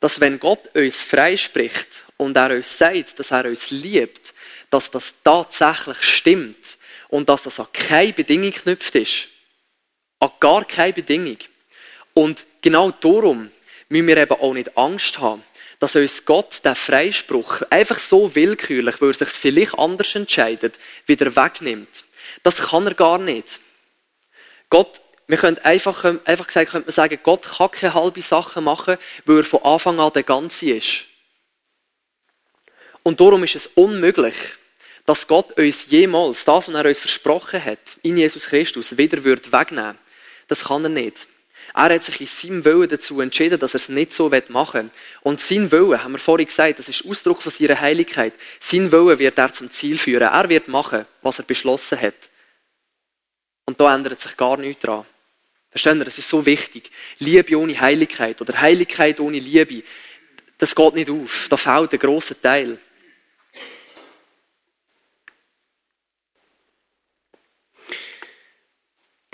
dass 0.00 0.20
wenn 0.20 0.40
Gott 0.40 0.74
uns 0.74 1.00
freispricht 1.00 1.88
und 2.16 2.36
er 2.36 2.50
uns 2.50 2.78
sagt, 2.78 3.18
dass 3.18 3.30
er 3.30 3.44
uns 3.46 3.70
liebt, 3.70 4.34
dass 4.70 4.90
das 4.90 5.22
tatsächlich 5.22 6.02
stimmt 6.02 6.78
und 7.08 7.28
dass 7.28 7.44
das 7.44 7.60
an 7.60 7.66
keine 7.72 8.12
Bedingung 8.12 8.50
geknüpft 8.50 8.94
ist. 8.94 9.28
An 10.20 10.30
gar 10.40 10.64
keine 10.64 10.92
Bedingung. 10.92 11.38
Und 12.14 12.46
genau 12.62 12.90
darum 12.90 13.50
müssen 13.88 14.06
wir 14.06 14.16
eben 14.16 14.32
auch 14.32 14.54
nicht 14.54 14.76
Angst 14.76 15.18
haben, 15.18 15.42
dass 15.78 15.96
uns 15.96 16.24
Gott 16.24 16.64
den 16.64 16.74
Freispruch 16.74 17.62
einfach 17.70 17.98
so 17.98 18.34
willkürlich, 18.34 19.00
weil 19.00 19.10
er 19.10 19.14
sich 19.14 19.28
vielleicht 19.28 19.78
anders 19.78 20.14
entscheidet, 20.14 20.76
wieder 21.06 21.34
wegnimmt. 21.36 22.04
Das 22.42 22.58
kann 22.58 22.86
er 22.86 22.94
gar 22.94 23.18
nicht. 23.18 23.60
Gott, 24.70 25.00
wir 25.26 25.36
können 25.38 25.58
einfach, 25.58 26.04
einfach 26.24 26.46
gesagt, 26.46 26.70
könnte 26.70 26.86
man 26.86 26.92
sagen, 26.92 27.18
Gott 27.22 27.42
kann 27.42 27.70
keine 27.70 27.94
halbe 27.94 28.22
Sachen 28.22 28.64
machen, 28.64 28.96
weil 29.24 29.38
er 29.38 29.44
von 29.44 29.62
Anfang 29.62 30.00
an 30.00 30.12
der 30.12 30.22
Ganze 30.22 30.70
ist. 30.70 31.04
Und 33.02 33.20
darum 33.20 33.44
ist 33.44 33.56
es 33.56 33.66
unmöglich, 33.68 34.34
dass 35.06 35.26
Gott 35.26 35.58
uns 35.58 35.86
jemals 35.90 36.44
das, 36.44 36.68
was 36.68 36.74
er 36.74 36.86
uns 36.86 37.00
versprochen 37.00 37.64
hat, 37.64 37.78
in 38.02 38.16
Jesus 38.16 38.46
Christus, 38.46 38.96
wieder 38.96 39.22
wird 39.22 39.52
wegnehmen 39.52 39.98
Das 40.48 40.64
kann 40.64 40.84
er 40.84 40.88
nicht. 40.88 41.26
Er 41.74 41.92
hat 41.92 42.04
sich 42.04 42.20
in 42.20 42.26
seinem 42.26 42.64
Willen 42.64 42.88
dazu 42.88 43.20
entschieden, 43.20 43.58
dass 43.58 43.74
er 43.74 43.80
es 43.80 43.88
nicht 43.88 44.12
so 44.12 44.30
machen 44.48 44.84
will. 44.84 44.90
Und 45.22 45.40
sein 45.40 45.70
Willen, 45.72 46.02
haben 46.02 46.12
wir 46.12 46.18
vorhin 46.18 46.46
gesagt, 46.46 46.78
das 46.78 46.88
ist 46.88 47.04
Ausdruck 47.04 47.42
von 47.42 47.50
seiner 47.50 47.80
Heiligkeit. 47.80 48.32
Sein 48.60 48.92
Willen 48.92 49.18
wird 49.18 49.38
er 49.38 49.52
zum 49.52 49.70
Ziel 49.70 49.98
führen. 49.98 50.22
Er 50.22 50.48
wird 50.48 50.68
machen, 50.68 51.04
was 51.22 51.40
er 51.40 51.44
beschlossen 51.44 52.00
hat. 52.00 52.14
Und 53.66 53.80
da 53.80 53.94
ändert 53.94 54.20
sich 54.20 54.36
gar 54.36 54.56
nichts 54.56 54.82
dran. 54.82 55.04
Verstehen 55.70 55.98
Sie, 55.98 56.04
das 56.04 56.18
ist 56.18 56.28
so 56.28 56.46
wichtig. 56.46 56.90
Liebe 57.18 57.58
ohne 57.58 57.80
Heiligkeit 57.80 58.40
oder 58.40 58.60
Heiligkeit 58.60 59.18
ohne 59.18 59.40
Liebe, 59.40 59.82
das 60.58 60.76
geht 60.76 60.94
nicht 60.94 61.10
auf. 61.10 61.48
Da 61.50 61.56
fehlt 61.56 61.92
ein 61.92 61.98
grosser 61.98 62.40
Teil. 62.40 62.78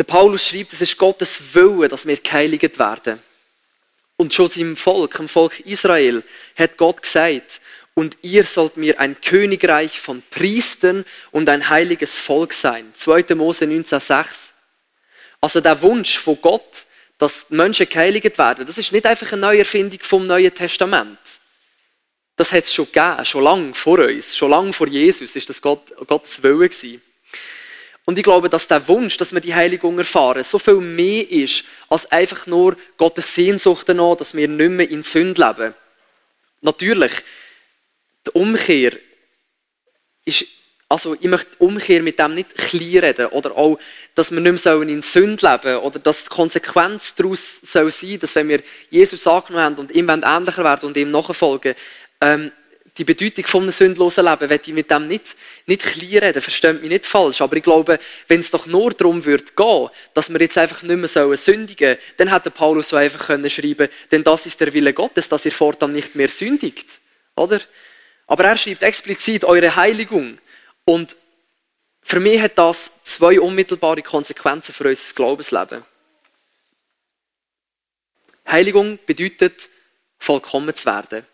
Der 0.01 0.05
Paulus 0.05 0.49
schreibt, 0.49 0.73
es 0.73 0.81
ist 0.81 0.97
Gottes 0.97 1.55
Wille, 1.55 1.87
dass 1.87 2.07
wir 2.07 2.17
geheiligt 2.17 2.79
werden. 2.79 3.23
Und 4.17 4.33
schon 4.33 4.49
seinem 4.49 4.75
Volk, 4.75 5.19
dem 5.19 5.29
Volk 5.29 5.61
Israel, 5.61 6.23
hat 6.57 6.79
Gott 6.79 7.03
gesagt, 7.03 7.61
und 7.93 8.17
ihr 8.23 8.45
sollt 8.45 8.79
mir 8.79 8.99
ein 8.99 9.21
Königreich 9.21 10.01
von 10.01 10.23
Priestern 10.31 11.05
und 11.33 11.51
ein 11.51 11.69
heiliges 11.69 12.17
Volk 12.17 12.55
sein. 12.55 12.91
2. 12.97 13.35
Mose 13.35 13.67
19,6. 13.67 14.53
Also 15.39 15.61
der 15.61 15.83
Wunsch 15.83 16.17
von 16.17 16.41
Gott, 16.41 16.87
dass 17.19 17.49
die 17.49 17.57
Menschen 17.57 17.87
geheiligt 17.87 18.39
werden, 18.39 18.65
das 18.67 18.79
ist 18.79 18.93
nicht 18.93 19.05
einfach 19.05 19.31
eine 19.33 19.43
Neuerfindung 19.43 20.01
vom 20.01 20.27
Neuen 20.27 20.55
Testament. 20.55 21.19
Das 22.37 22.53
hat 22.53 22.65
es 22.65 22.73
schon 22.73 22.87
gegeben, 22.87 23.23
schon 23.27 23.45
lange 23.45 23.75
vor 23.75 23.99
uns, 23.99 24.35
schon 24.35 24.51
lange 24.51 24.73
vor 24.73 24.89
Jesus 24.89 25.37
ist 25.37 25.51
das 25.51 25.61
Gott, 25.61 25.95
Gottes 26.07 26.43
Wille 26.43 26.71
gewesen. 26.71 27.03
Und 28.11 28.19
ich 28.19 28.25
glaube, 28.25 28.49
dass 28.49 28.67
der 28.67 28.89
Wunsch, 28.89 29.19
dass 29.19 29.33
wir 29.33 29.41
die 29.41 29.55
Heiligung 29.55 29.97
erfahren, 29.97 30.43
so 30.43 30.59
viel 30.59 30.81
mehr 30.81 31.31
ist, 31.31 31.63
als 31.89 32.11
einfach 32.11 32.45
nur 32.49 32.77
Gottes 32.97 33.33
Sehnsucht 33.33 33.89
danach, 33.89 34.17
dass 34.17 34.35
wir 34.35 34.49
nicht 34.49 34.69
mehr 34.69 34.91
in 34.91 35.05
Sünde 35.05 35.41
leben. 35.41 35.75
Natürlich, 36.61 37.13
die 38.27 38.31
Umkehr 38.33 38.95
ist, 40.25 40.45
also 40.89 41.15
ich 41.21 41.29
möchte 41.29 41.51
Umkehr 41.61 42.03
mit 42.03 42.19
dem 42.19 42.35
nicht 42.35 42.57
klein 42.57 42.99
reden, 42.99 43.27
oder 43.27 43.57
auch, 43.57 43.79
dass 44.17 44.33
wir 44.33 44.41
nicht 44.41 44.65
mehr 44.65 44.83
in 44.83 45.03
Sünde 45.03 45.49
leben 45.49 45.77
oder 45.77 46.01
dass 46.01 46.25
die 46.25 46.31
Konsequenz 46.31 47.15
daraus 47.15 47.61
soll 47.61 47.93
sein, 47.93 48.19
dass 48.19 48.35
wenn 48.35 48.49
wir 48.49 48.61
Jesus 48.91 49.25
angenommen 49.29 49.65
haben 49.65 49.77
und 49.77 49.93
ihm 49.93 50.09
ähnlicher 50.09 50.65
werden 50.65 50.87
und 50.89 50.97
ihm 50.97 51.13
nachfolgen, 51.13 51.77
ähm, 52.21 52.51
die 52.99 53.05
Bedeutung 53.05 53.47
von 53.47 53.63
einem 53.63 53.73
sündlosen 53.73 54.25
Leben, 54.25 54.51
will 54.51 54.61
ich 54.65 54.73
mit 54.73 54.91
dem 54.91 55.09
nicht, 55.09 55.37
nicht 55.67 55.83
klein 55.83 56.23
reden, 56.25 56.43
versteht 56.43 56.81
mich 56.81 56.91
nicht 56.91 57.07
falsch. 57.07 57.41
Aber 57.41 57.57
ich 57.57 57.63
glaube, 57.63 57.99
wenn 58.29 58.41
es 58.41 58.51
doch 58.51 58.67
nur 58.67 58.93
darum 58.93 59.25
würde 59.25 59.45
gehen, 59.57 59.89
dass 60.15 60.31
wir 60.31 60.41
jetzt 60.41 60.59
einfach 60.59 60.83
nicht 60.83 60.97
mehr 60.97 61.37
sündigen 61.37 61.97
sollen, 61.97 61.99
dann 62.17 62.33
hätte 62.33 62.51
Paulus 62.51 62.89
so 62.89 62.97
einfach 62.97 63.27
können 63.27 63.49
schreiben 63.49 63.89
denn 64.11 64.25
das 64.25 64.47
ist 64.47 64.61
der 64.61 64.73
Wille 64.75 64.93
Gottes, 64.93 65.29
dass 65.29 65.45
ihr 65.45 65.53
fortan 65.53 65.93
nicht 65.93 66.15
mehr 66.15 66.29
sündigt. 66.29 66.87
Oder? 67.37 67.61
Aber 68.27 68.45
er 68.45 68.57
schreibt 68.57 68.83
explizit 68.83 69.45
eure 69.45 69.75
Heiligung. 69.77 70.39
Und 70.85 71.17
für 72.03 72.21
mich 72.21 72.41
hat 72.41 72.59
das 72.59 73.05
zwei 73.05 73.41
unmittelbare 73.41 74.03
Konsequenzen 74.03 74.73
für 74.73 74.89
unser 74.89 75.15
Glaubensleben. 75.15 75.85
Heiligung 78.47 78.99
bedeutet, 79.07 79.69
vollkommen 80.19 80.75
zu 80.75 80.87
werden. 80.87 81.27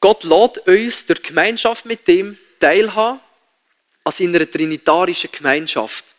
Gott 0.00 0.24
lädt 0.24 0.58
uns 0.68 1.06
durch 1.06 1.22
Gemeinschaft 1.22 1.84
mit 1.84 2.06
dem 2.06 2.38
teilhaben 2.60 3.20
an 4.04 4.12
seiner 4.12 4.50
trinitarischen 4.50 5.30
Gemeinschaft. 5.32 6.14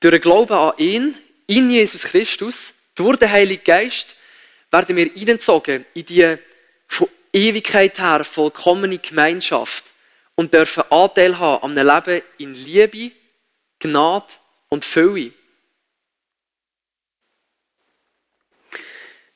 Durch 0.00 0.12
den 0.12 0.20
Glauben 0.20 0.52
an 0.52 0.72
ihn, 0.78 1.16
in 1.46 1.70
Jesus 1.70 2.02
Christus, 2.02 2.74
durch 2.94 3.18
den 3.18 3.30
Heiligen 3.30 3.64
Geist, 3.64 4.16
werden 4.70 4.96
wir 4.96 5.10
eingezogen 5.14 5.86
in 5.94 6.06
die 6.06 6.36
von 6.86 7.08
Ewigkeit 7.32 7.98
her 7.98 8.24
vollkommene 8.24 8.98
Gemeinschaft 8.98 9.84
und 10.34 10.52
dürfen 10.52 10.84
Anteil 10.90 11.38
haben 11.38 11.62
an 11.64 11.78
einem 11.78 12.04
Leben 12.06 12.22
in 12.38 12.54
Liebe, 12.54 13.12
Gnade 13.78 14.34
und 14.68 14.84
Fülle. 14.84 15.32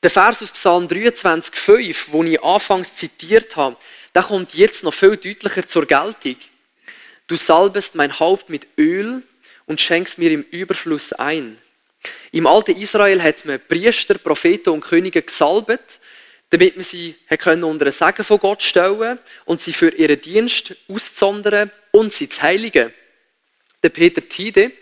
Der 0.03 0.09
Vers 0.09 0.43
aus 0.43 0.51
Psalm 0.51 0.87
23,5, 0.87 2.11
den 2.11 2.33
ich 2.33 2.43
anfangs 2.43 2.93
zitiert 2.93 3.55
habe, 3.55 3.77
der 4.13 4.23
kommt 4.23 4.53
jetzt 4.53 4.83
noch 4.83 4.93
viel 4.93 5.15
deutlicher 5.15 5.65
zur 5.65 5.85
Geltung. 5.85 6.35
Du 7.27 7.37
salbest 7.37 7.95
mein 7.95 8.19
Haupt 8.19 8.49
mit 8.49 8.67
Öl 8.77 9.23
und 9.65 9.79
schenkst 9.79 10.17
mir 10.17 10.29
im 10.31 10.41
Überfluss 10.51 11.13
ein. 11.13 11.57
Im 12.33 12.47
alten 12.47 12.75
Israel 12.75 13.23
hat 13.23 13.45
man 13.45 13.61
Priester, 13.65 14.15
Propheten 14.17 14.71
und 14.71 14.81
Könige 14.81 15.21
gesalbt, 15.21 16.01
damit 16.49 16.75
man 16.75 16.83
sie 16.83 17.15
können 17.39 17.63
unter 17.63 17.85
ein 17.85 17.93
Segen 17.93 18.25
von 18.25 18.39
Gott 18.39 18.61
stellen 18.61 19.19
und 19.45 19.61
sie 19.61 19.71
für 19.71 19.95
ihren 19.95 20.19
Dienst 20.19 20.75
auszondern 20.89 21.71
und 21.91 22.11
sie 22.11 22.27
zu 22.27 22.41
heiligen. 22.41 22.93
Der 23.81 23.89
Peter 23.89 24.27
Tide, 24.27 24.73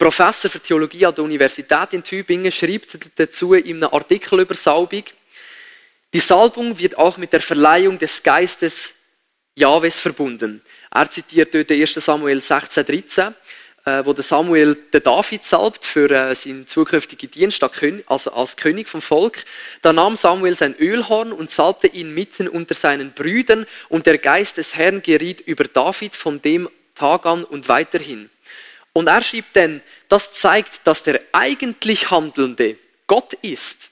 Professor 0.00 0.50
für 0.50 0.60
Theologie 0.60 1.04
an 1.04 1.14
der 1.14 1.24
Universität 1.24 1.92
in 1.92 2.02
Tübingen 2.02 2.50
schreibt 2.50 2.98
dazu 3.16 3.52
in 3.52 3.84
einem 3.84 3.92
Artikel 3.92 4.40
über 4.40 4.54
Salbung, 4.54 5.04
die 6.14 6.20
Salbung 6.20 6.78
wird 6.78 6.96
auch 6.96 7.18
mit 7.18 7.34
der 7.34 7.42
Verleihung 7.42 7.98
des 7.98 8.22
Geistes 8.22 8.94
Jahwes 9.54 10.00
verbunden. 10.00 10.62
Er 10.90 11.10
zitiert 11.10 11.52
dort 11.52 11.70
1. 11.70 11.92
Samuel 11.96 12.40
16, 12.40 12.86
13, 12.86 13.34
äh, 13.84 14.02
wo 14.06 14.14
der 14.14 14.24
Samuel 14.24 14.74
den 14.90 15.02
David 15.02 15.44
salbt 15.44 15.84
für 15.84 16.10
äh, 16.10 16.34
seinen 16.34 16.66
zukünftigen 16.66 17.30
Dienst 17.30 17.62
also 18.06 18.32
als 18.32 18.56
König 18.56 18.88
vom 18.88 19.02
Volk. 19.02 19.44
Da 19.82 19.92
nahm 19.92 20.16
Samuel 20.16 20.56
sein 20.56 20.74
Ölhorn 20.80 21.30
und 21.30 21.50
salbte 21.50 21.88
ihn 21.88 22.14
mitten 22.14 22.48
unter 22.48 22.74
seinen 22.74 23.12
Brüdern 23.12 23.66
und 23.90 24.06
der 24.06 24.16
Geist 24.16 24.56
des 24.56 24.76
Herrn 24.76 25.02
geriet 25.02 25.42
über 25.42 25.64
David 25.64 26.16
von 26.16 26.40
dem 26.40 26.70
Tag 26.94 27.26
an 27.26 27.44
und 27.44 27.68
weiterhin. 27.68 28.30
Und 28.92 29.06
er 29.06 29.22
schreibt 29.22 29.56
dann, 29.56 29.82
das 30.08 30.32
zeigt, 30.32 30.86
dass 30.86 31.02
der 31.02 31.20
eigentlich 31.32 32.10
Handelnde 32.10 32.76
Gott 33.06 33.34
ist, 33.34 33.90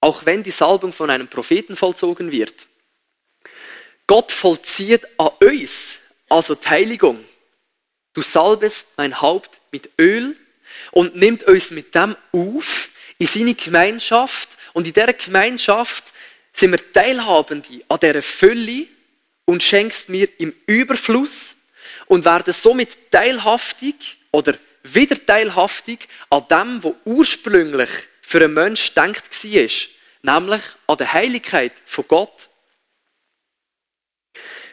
auch 0.00 0.26
wenn 0.26 0.42
die 0.42 0.50
Salbung 0.50 0.92
von 0.92 1.10
einem 1.10 1.28
Propheten 1.28 1.76
vollzogen 1.76 2.30
wird. 2.30 2.66
Gott 4.06 4.32
vollzieht 4.32 5.06
an 5.18 5.30
uns, 5.40 5.96
also 6.28 6.54
die 6.54 6.68
Heiligung. 6.68 7.24
Du 8.14 8.22
salbest 8.22 8.88
mein 8.96 9.20
Haupt 9.20 9.60
mit 9.70 9.90
Öl 9.98 10.36
und 10.90 11.16
nimmt 11.16 11.44
uns 11.44 11.70
mit 11.70 11.94
dem 11.94 12.16
auf 12.32 12.90
in 13.18 13.26
seine 13.26 13.54
Gemeinschaft. 13.54 14.50
Und 14.74 14.86
in 14.86 14.92
dieser 14.92 15.12
Gemeinschaft 15.12 16.04
sind 16.52 16.72
wir 16.72 16.92
Teilhabende 16.92 17.82
an 17.88 18.00
dieser 18.00 18.22
Fülle 18.22 18.86
und 19.44 19.62
schenkst 19.62 20.08
mir 20.08 20.28
im 20.38 20.54
Überfluss 20.66 21.56
und 22.12 22.26
werden 22.26 22.52
somit 22.52 23.10
teilhaftig 23.10 24.18
oder 24.32 24.58
wieder 24.82 25.16
teilhaftig 25.24 26.08
an 26.28 26.44
dem, 26.50 26.84
was 26.84 26.92
ursprünglich 27.06 27.88
für 28.20 28.44
einen 28.44 28.52
Menschen 28.52 28.94
denkt 28.94 29.32
war, 29.32 30.40
nämlich 30.40 30.62
an 30.88 30.96
der 30.98 31.10
Heiligkeit 31.10 31.72
von 31.86 32.04
Gott. 32.06 32.50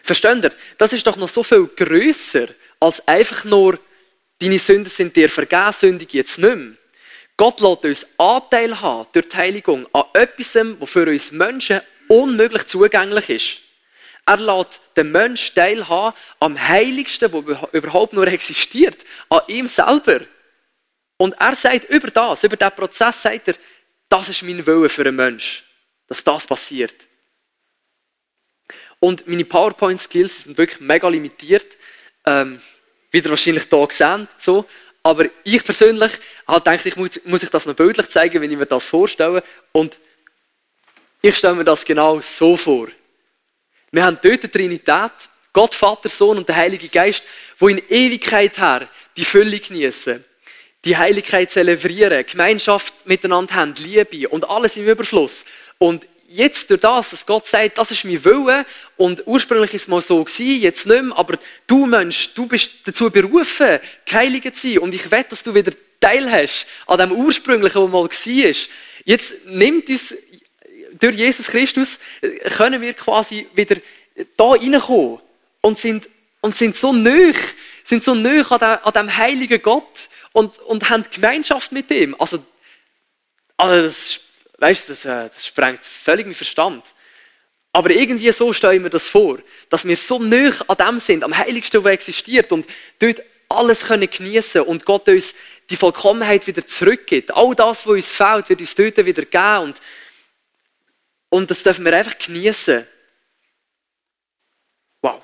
Versteht 0.03 0.43
ihr? 0.43 0.51
Das 0.77 0.91
ist 0.91 1.07
doch 1.07 1.15
noch 1.15 1.29
so 1.29 1.41
viel 1.41 1.67
grösser 1.67 2.49
als 2.81 3.07
einfach 3.07 3.45
nur, 3.45 3.79
deine 4.39 4.59
Sünden 4.59 4.89
sind 4.89 5.15
dir 5.15 5.29
vergeben, 5.29 5.71
sündig 5.71 6.13
jetzt 6.13 6.39
nicht 6.39 6.55
mehr. 6.57 6.73
Gott 7.37 7.61
lässt 7.61 7.85
uns 7.85 8.07
Anteil 8.17 8.81
haben 8.81 9.07
durch 9.13 9.29
die 9.29 9.37
Heiligung 9.37 9.87
an 9.93 10.03
etwas, 10.13 10.55
was 10.55 10.89
für 10.89 11.07
uns 11.07 11.31
Menschen 11.31 11.79
unmöglich 12.09 12.67
zugänglich 12.67 13.29
ist. 13.29 13.68
Er 14.29 14.37
lässt 14.37 14.79
den 14.95 15.11
Menschen 15.11 15.55
teilhaben 15.55 16.15
am 16.39 16.55
Heiligsten, 16.55 17.33
wo 17.33 17.39
überhaupt 17.71 18.13
nur 18.13 18.27
existiert, 18.27 19.03
an 19.27 19.41
ihm 19.47 19.67
selber. 19.67 20.19
Und 21.17 21.33
er 21.39 21.55
sagt 21.55 21.89
über 21.89 22.09
das, 22.09 22.43
über 22.43 22.55
diesen 22.55 22.75
Prozess, 22.75 23.23
sagt 23.23 23.47
er, 23.47 23.55
das 24.07 24.29
ist 24.29 24.43
mein 24.43 24.63
Wille 24.67 24.87
für 24.87 25.01
einen 25.01 25.15
Menschen, 25.15 25.65
dass 26.07 26.23
das 26.23 26.45
passiert. 26.45 27.07
Und 28.99 29.27
meine 29.27 29.45
PowerPoint-Skills 29.45 30.43
sind 30.43 30.59
wirklich 30.59 30.79
mega 30.79 31.09
limitiert. 31.09 31.65
Ähm, 32.23 32.61
wie 33.09 33.17
ihr 33.17 33.29
wahrscheinlich 33.31 33.65
hier 33.67 33.87
gesehen 33.87 34.27
so. 34.37 34.63
Aber 35.01 35.25
ich 35.43 35.63
persönlich 35.63 36.11
habe 36.45 36.59
gedacht, 36.59 36.85
ich 36.85 36.95
muss, 36.97 37.19
muss 37.25 37.41
ich 37.41 37.49
das 37.49 37.65
noch 37.65 37.73
bildlich 37.73 38.09
zeigen, 38.09 38.39
wenn 38.43 38.51
ich 38.51 38.57
mir 38.59 38.67
das 38.67 38.85
vorstelle. 38.85 39.43
Und 39.71 39.97
ich 41.19 41.35
stelle 41.35 41.55
mir 41.55 41.65
das 41.65 41.83
genau 41.83 42.21
so 42.21 42.55
vor. 42.55 42.89
Wir 43.91 44.05
haben 44.05 44.19
dort 44.21 44.43
die 44.43 44.47
Trinität, 44.47 45.11
Gott, 45.51 45.73
Vater, 45.73 46.09
Sohn 46.09 46.37
und 46.37 46.47
der 46.47 46.55
Heilige 46.55 46.89
Geist, 46.89 47.23
wo 47.57 47.67
in 47.67 47.81
Ewigkeit 47.89 48.57
her 48.59 48.87
die 49.17 49.25
Fülle 49.25 49.59
genießen, 49.59 50.23
die 50.85 50.95
Heiligkeit 50.95 51.51
zelebrieren, 51.51 52.25
Gemeinschaft 52.25 52.93
miteinander 53.05 53.55
haben, 53.55 53.73
Liebe 53.79 54.29
und 54.29 54.47
alles 54.47 54.77
im 54.77 54.87
Überfluss. 54.87 55.45
Und 55.79 56.05
jetzt 56.27 56.69
durch 56.69 56.81
das, 56.81 57.09
dass 57.09 57.25
Gott 57.25 57.47
sagt, 57.47 57.79
das 57.79 57.89
ist 57.91 58.05
mein 58.05 58.23
Wille 58.23 58.65
und 58.95 59.23
ursprünglich 59.25 59.73
ist 59.73 59.83
es 59.83 59.87
mal 59.87 60.01
so 60.01 60.23
gewesen, 60.23 60.61
jetzt 60.61 60.85
nicht 60.85 61.03
mehr, 61.03 61.17
aber 61.17 61.39
du 61.65 61.87
Mensch, 61.87 62.33
du 62.35 62.45
bist 62.45 62.71
dazu 62.85 63.09
berufen, 63.09 63.79
geheiligt 64.05 64.55
zu 64.55 64.67
sein 64.67 64.79
und 64.79 64.93
ich 64.93 65.09
wette, 65.09 65.31
dass 65.31 65.43
du 65.43 65.53
wieder 65.55 65.71
Teil 65.99 66.31
hast 66.31 66.67
an 66.85 66.99
dem 66.99 67.11
ursprünglichen, 67.11 67.81
was 67.81 67.91
mal 67.91 68.03
war. 68.03 68.55
Jetzt 69.05 69.45
nimmt 69.47 69.89
uns 69.89 70.15
durch 70.99 71.15
Jesus 71.15 71.47
Christus 71.47 71.99
können 72.57 72.81
wir 72.81 72.93
quasi 72.93 73.47
wieder 73.53 73.77
da 74.37 74.51
reinkommen 74.51 75.19
und 75.61 75.79
sind, 75.79 76.09
und 76.41 76.55
sind 76.55 76.75
so 76.75 76.93
nöch, 76.93 77.37
sind 77.83 78.03
so 78.03 78.15
nöch 78.15 78.51
an, 78.51 78.61
an 78.61 78.93
dem 78.93 79.17
heiligen 79.17 79.61
Gott 79.61 80.09
und, 80.33 80.59
und 80.59 80.89
haben 80.89 81.03
Gemeinschaft 81.11 81.71
mit 81.71 81.89
ihm. 81.91 82.15
Also, 82.19 82.43
also 83.57 83.83
das, 83.83 84.19
weißt, 84.57 84.89
das, 84.89 85.05
äh, 85.05 85.29
das 85.33 85.45
sprengt 85.45 85.85
völlig 85.85 86.25
mein 86.25 86.35
Verstand. 86.35 86.83
Aber 87.71 87.91
irgendwie 87.91 88.31
so 88.31 88.51
stelle 88.51 88.75
ich 88.75 88.81
mir 88.81 88.89
das 88.89 89.07
vor, 89.07 89.39
dass 89.69 89.85
wir 89.85 89.95
so 89.95 90.19
nöch 90.19 90.61
an 90.67 90.77
dem 90.77 90.99
sind, 90.99 91.23
am 91.23 91.37
heiligsten, 91.37 91.83
was 91.83 91.91
existiert 91.91 92.51
und 92.51 92.65
dort 92.97 93.21
alles 93.47 93.85
können 93.85 94.09
genießen 94.09 94.61
und 94.61 94.85
Gott 94.85 95.07
uns 95.07 95.33
die 95.69 95.75
Vollkommenheit 95.75 96.45
wieder 96.47 96.65
zurückgibt. 96.65 97.31
All 97.33 97.55
das, 97.55 97.85
was 97.85 97.93
uns 97.93 98.09
fehlt, 98.09 98.49
wird 98.49 98.61
uns 98.61 98.75
dort 98.75 98.97
wieder 99.05 99.25
geben 99.25 99.69
und 99.69 99.77
und 101.29 101.49
das 101.49 101.63
dürfen 101.63 101.85
wir 101.85 101.93
einfach 101.93 102.17
genießen. 102.17 102.85
Wow. 105.01 105.21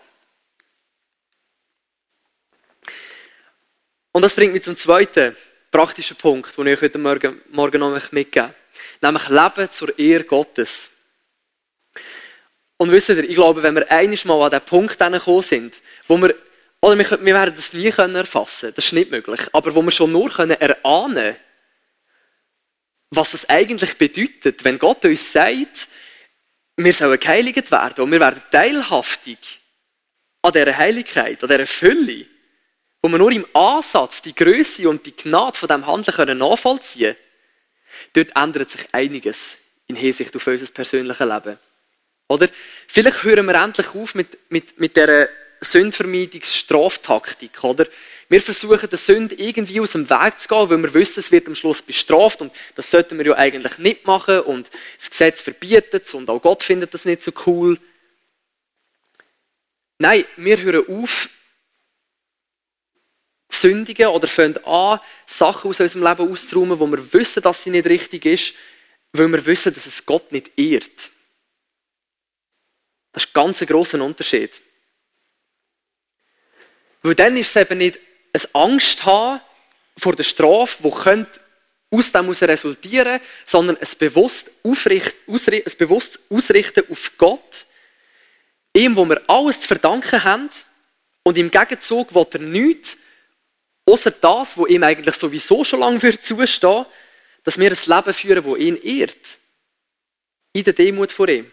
Und 4.11 4.21
das 4.21 4.35
bringt 4.35 4.53
mich 4.53 4.63
zum 4.63 4.77
zweiten 4.77 5.35
praktischen 5.71 6.15
Punkt, 6.15 6.57
den 6.57 6.67
ich 6.67 6.77
euch 6.77 6.83
heute 6.83 6.99
Morgen, 6.99 7.41
morgen 7.51 7.79
noch 7.79 8.11
mitgeben. 8.11 8.53
Nämlich 9.01 9.29
Leben 9.29 9.71
zur 9.71 9.97
Ehre 9.97 10.23
Gottes. 10.23 10.91
Und 12.77 12.91
wisst 12.91 13.09
ihr, 13.09 13.17
ich 13.17 13.35
glaube, 13.35 13.63
wenn 13.63 13.75
wir 13.75 13.89
einiges 13.91 14.25
mal 14.25 14.43
an 14.43 14.51
den 14.51 14.61
Punkt 14.61 14.99
gekommen 14.99 15.41
sind, 15.41 15.81
wo 16.07 16.17
wir, 16.17 16.35
oder 16.81 16.97
wir, 16.97 17.09
wir 17.09 17.33
werden 17.33 17.55
das 17.55 17.73
nie 17.73 17.87
erfassen 17.87 18.61
können, 18.61 18.75
das 18.75 18.85
ist 18.85 18.93
nicht 18.93 19.11
möglich, 19.11 19.41
aber 19.53 19.73
wo 19.73 19.81
wir 19.81 19.91
schon 19.91 20.11
nur 20.11 20.29
können 20.29 20.59
erahnen 20.59 21.37
was 23.15 23.33
es 23.33 23.49
eigentlich 23.49 23.97
bedeutet, 23.97 24.63
wenn 24.63 24.79
Gott 24.79 25.05
uns 25.05 25.31
sagt, 25.31 25.87
wir 26.77 26.93
sollen 26.93 27.19
geheiligt 27.19 27.71
werden 27.71 28.03
und 28.03 28.11
wir 28.11 28.19
werden 28.19 28.41
teilhaftig 28.51 29.61
an 30.41 30.53
dieser 30.53 30.77
Heiligkeit, 30.77 31.41
an 31.41 31.49
dieser 31.49 31.65
Fülle, 31.65 32.25
wo 33.01 33.09
wir 33.09 33.17
nur 33.17 33.31
im 33.31 33.45
Ansatz 33.53 34.21
die 34.21 34.35
Größe 34.35 34.87
und 34.89 35.05
die 35.05 35.15
Gnade 35.15 35.57
von 35.57 35.67
dem 35.67 35.85
Handeln 35.85 36.15
können 36.15 36.37
nachvollziehen 36.37 37.15
Dort 38.13 38.35
ändert 38.35 38.71
sich 38.71 38.87
einiges 38.91 39.57
in 39.87 39.95
Hinsicht 39.95 40.35
auf 40.35 40.47
unser 40.47 40.65
persönliches 40.67 41.19
Leben. 41.19 41.57
Oder? 42.27 42.49
Vielleicht 42.87 43.23
hören 43.23 43.45
wir 43.45 43.55
endlich 43.55 43.93
auf 43.93 44.15
mit, 44.15 44.37
mit, 44.49 44.79
mit 44.79 44.95
dieser 44.95 45.29
Sündvermeidungsstraftaktik, 45.61 47.63
oder? 47.63 47.85
Wir 48.27 48.41
versuchen, 48.41 48.89
der 48.89 48.97
Sünde 48.97 49.35
irgendwie 49.35 49.79
aus 49.79 49.91
dem 49.91 50.09
Weg 50.09 50.39
zu 50.39 50.47
gehen, 50.47 50.69
weil 50.69 50.83
wir 50.83 50.93
wissen, 50.95 51.19
es 51.19 51.31
wird 51.31 51.47
am 51.47 51.55
Schluss 51.55 51.81
bestraft 51.81 52.41
und 52.41 52.51
das 52.75 52.89
sollten 52.89 53.17
wir 53.19 53.25
ja 53.25 53.35
eigentlich 53.35 53.77
nicht 53.77 54.05
machen 54.05 54.39
und 54.41 54.69
das 54.97 55.11
Gesetz 55.11 55.41
verbietet 55.41 56.05
es 56.05 56.13
und 56.13 56.29
auch 56.29 56.41
Gott 56.41 56.63
findet 56.63 56.93
das 56.93 57.05
nicht 57.05 57.21
so 57.21 57.31
cool. 57.45 57.79
Nein, 59.99 60.25
wir 60.37 60.59
hören 60.59 60.87
auf, 60.89 61.29
sündigen 63.49 64.07
oder 64.07 64.27
fangen 64.27 64.63
an, 64.65 64.99
Sachen 65.27 65.69
aus 65.69 65.79
unserem 65.79 66.03
Leben 66.03 66.31
auszuräumen, 66.31 66.79
wo 66.79 66.87
wir 66.87 67.13
wissen, 67.13 67.43
dass 67.43 67.63
sie 67.63 67.69
nicht 67.69 67.87
richtig 67.87 68.25
ist, 68.25 68.53
weil 69.13 69.27
wir 69.27 69.45
wissen, 69.45 69.73
dass 69.73 69.85
es 69.85 70.05
Gott 70.05 70.31
nicht 70.31 70.57
ehrt. 70.57 71.11
Das 73.13 73.23
ist 73.23 73.29
ein 73.29 73.33
ganz 73.33 73.59
grosser 73.59 74.03
Unterschied. 74.03 74.61
Weil 77.01 77.15
dann 77.15 77.37
ist 77.37 77.55
es 77.55 77.61
eben 77.61 77.77
nicht 77.77 77.99
ein 78.35 78.41
Angst 78.53 79.05
haben 79.05 79.41
vor 79.97 80.15
der 80.15 80.23
Strafe, 80.23 80.83
die 80.83 80.91
könnte 80.91 81.39
aus 81.89 82.11
dem 82.11 82.29
resultieren, 82.29 83.21
sondern 83.45 83.77
ein 83.77 83.87
bewusst, 83.97 84.51
Aufricht, 84.63 85.15
ein 85.27 85.77
bewusst 85.77 86.19
Ausrichten 86.29 86.83
auf 86.91 87.11
Gott, 87.17 87.65
ihm, 88.73 88.95
wo 88.95 89.05
wir 89.05 89.21
alles 89.27 89.61
zu 89.61 89.67
verdanken 89.67 90.23
haben, 90.23 90.49
und 91.23 91.37
im 91.37 91.49
Gegenzug 91.49 92.13
will 92.13 92.27
er 92.33 92.39
nichts, 92.39 92.97
außer 93.85 94.11
das, 94.11 94.57
was 94.57 94.69
ihm 94.69 94.83
eigentlich 94.83 95.15
sowieso 95.15 95.63
schon 95.63 95.79
lange 95.79 96.01
wird 96.01 96.23
zustehen, 96.23 96.85
dass 97.43 97.57
wir 97.57 97.71
ein 97.71 97.77
Leben 97.85 98.13
führen, 98.13 98.43
das 98.43 98.59
ihn 98.59 98.75
ehrt. 98.77 99.39
In 100.53 100.63
der 100.63 100.73
Demut 100.73 101.11
vor 101.11 101.27
ihm. 101.27 101.51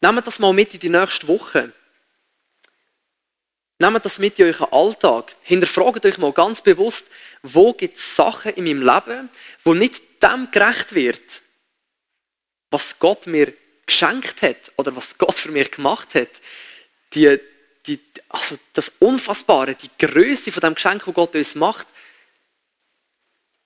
Nehmt 0.00 0.26
das 0.26 0.38
mal 0.38 0.52
mit 0.52 0.72
in 0.74 0.80
die 0.80 0.88
nächste 0.88 1.28
Woche. 1.28 1.72
Nehmt 3.80 4.04
das 4.04 4.18
mit 4.18 4.38
in 4.38 4.44
euren 4.44 4.72
Alltag. 4.72 5.34
Hinterfragt 5.40 6.04
euch 6.04 6.18
mal 6.18 6.34
ganz 6.34 6.60
bewusst, 6.60 7.08
wo 7.42 7.72
gibt 7.72 7.96
es 7.96 8.14
Sachen 8.14 8.52
in 8.52 8.64
meinem 8.64 8.82
Leben, 8.82 9.30
wo 9.64 9.72
nicht 9.72 10.02
dem 10.22 10.50
gerecht 10.50 10.94
wird, 10.94 11.40
was 12.70 12.98
Gott 12.98 13.26
mir 13.26 13.54
geschenkt 13.86 14.42
hat 14.42 14.70
oder 14.76 14.94
was 14.94 15.16
Gott 15.16 15.34
für 15.34 15.50
mich 15.50 15.70
gemacht 15.70 16.14
hat. 16.14 16.28
Die, 17.14 17.40
die, 17.86 17.98
also 18.28 18.58
das 18.74 18.92
Unfassbare, 18.98 19.74
die 19.74 19.90
Größe 19.98 20.52
von 20.52 20.60
dem 20.60 20.74
Geschenk, 20.74 21.06
das 21.06 21.14
Gott 21.14 21.34
uns 21.34 21.54
macht. 21.54 21.86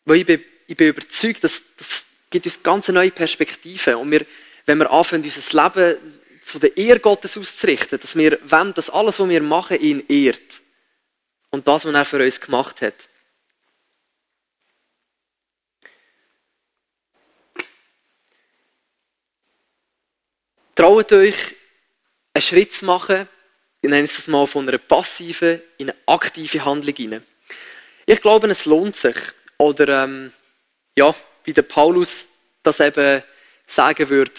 Weil 0.05 0.19
ich 0.19 0.27
bin, 0.27 0.45
ich 0.69 0.77
bin 0.77 0.91
überzeugt, 0.91 1.43
dass 1.43 1.65
das 1.77 2.05
gibt 2.31 2.47
uns 2.47 2.63
ganz 2.63 2.87
neue 2.87 3.11
Perspektiven. 3.11 3.97
Und 3.97 4.13
wir, 4.13 4.25
wenn 4.65 4.79
wir 4.79 4.93
anfangen, 4.93 5.25
unser 5.25 5.65
Leben 5.65 6.21
zu 6.45 6.59
der 6.59 6.77
Ehre 6.77 7.01
Gottes 7.01 7.37
auszurichten, 7.37 7.99
dass 8.01 8.17
wir 8.17 8.39
wollen, 8.45 8.75
dass 8.75 8.91
alles, 8.91 9.19
was 9.19 9.29
wir 9.29 9.43
machen, 9.43 9.81
ihn 9.81 10.05
ehrt. 10.09 10.61
Und 11.51 11.67
das, 11.67 11.85
was 11.85 11.95
er 11.95 12.05
für 12.05 12.23
uns 12.23 12.41
gemacht 12.41 12.83
hat. 12.83 13.09
Traut 20.75 21.13
euch, 21.13 21.55
einen 22.33 22.43
Schritt 22.43 22.73
zu 22.73 22.85
machen, 22.85 23.29
ich 23.81 23.91
nenne 23.91 24.05
es 24.05 24.27
mal 24.27 24.47
von 24.47 24.69
einer 24.69 24.79
passiven 24.79 25.61
in 25.79 25.91
eine 25.91 25.99
aktive 26.07 26.65
Handlung 26.65 26.97
hinein. 26.97 27.25
Ich 28.07 28.21
glaube, 28.21 28.49
es 28.49 28.65
lohnt 28.65 28.97
sich. 28.97 29.17
Oder, 29.59 30.05
ähm, 30.05 30.33
ja, 30.97 31.15
wie 31.45 31.53
der 31.53 31.63
Paulus 31.63 32.27
das 32.63 32.81
eben 32.81 33.23
sagen 33.67 34.09
würde, 34.09 34.33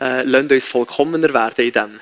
äh, 0.00 0.22
lasst 0.22 0.52
uns 0.52 0.68
vollkommener 0.68 1.32
werden 1.32 1.64
in 1.64 1.72
dem. 1.72 2.00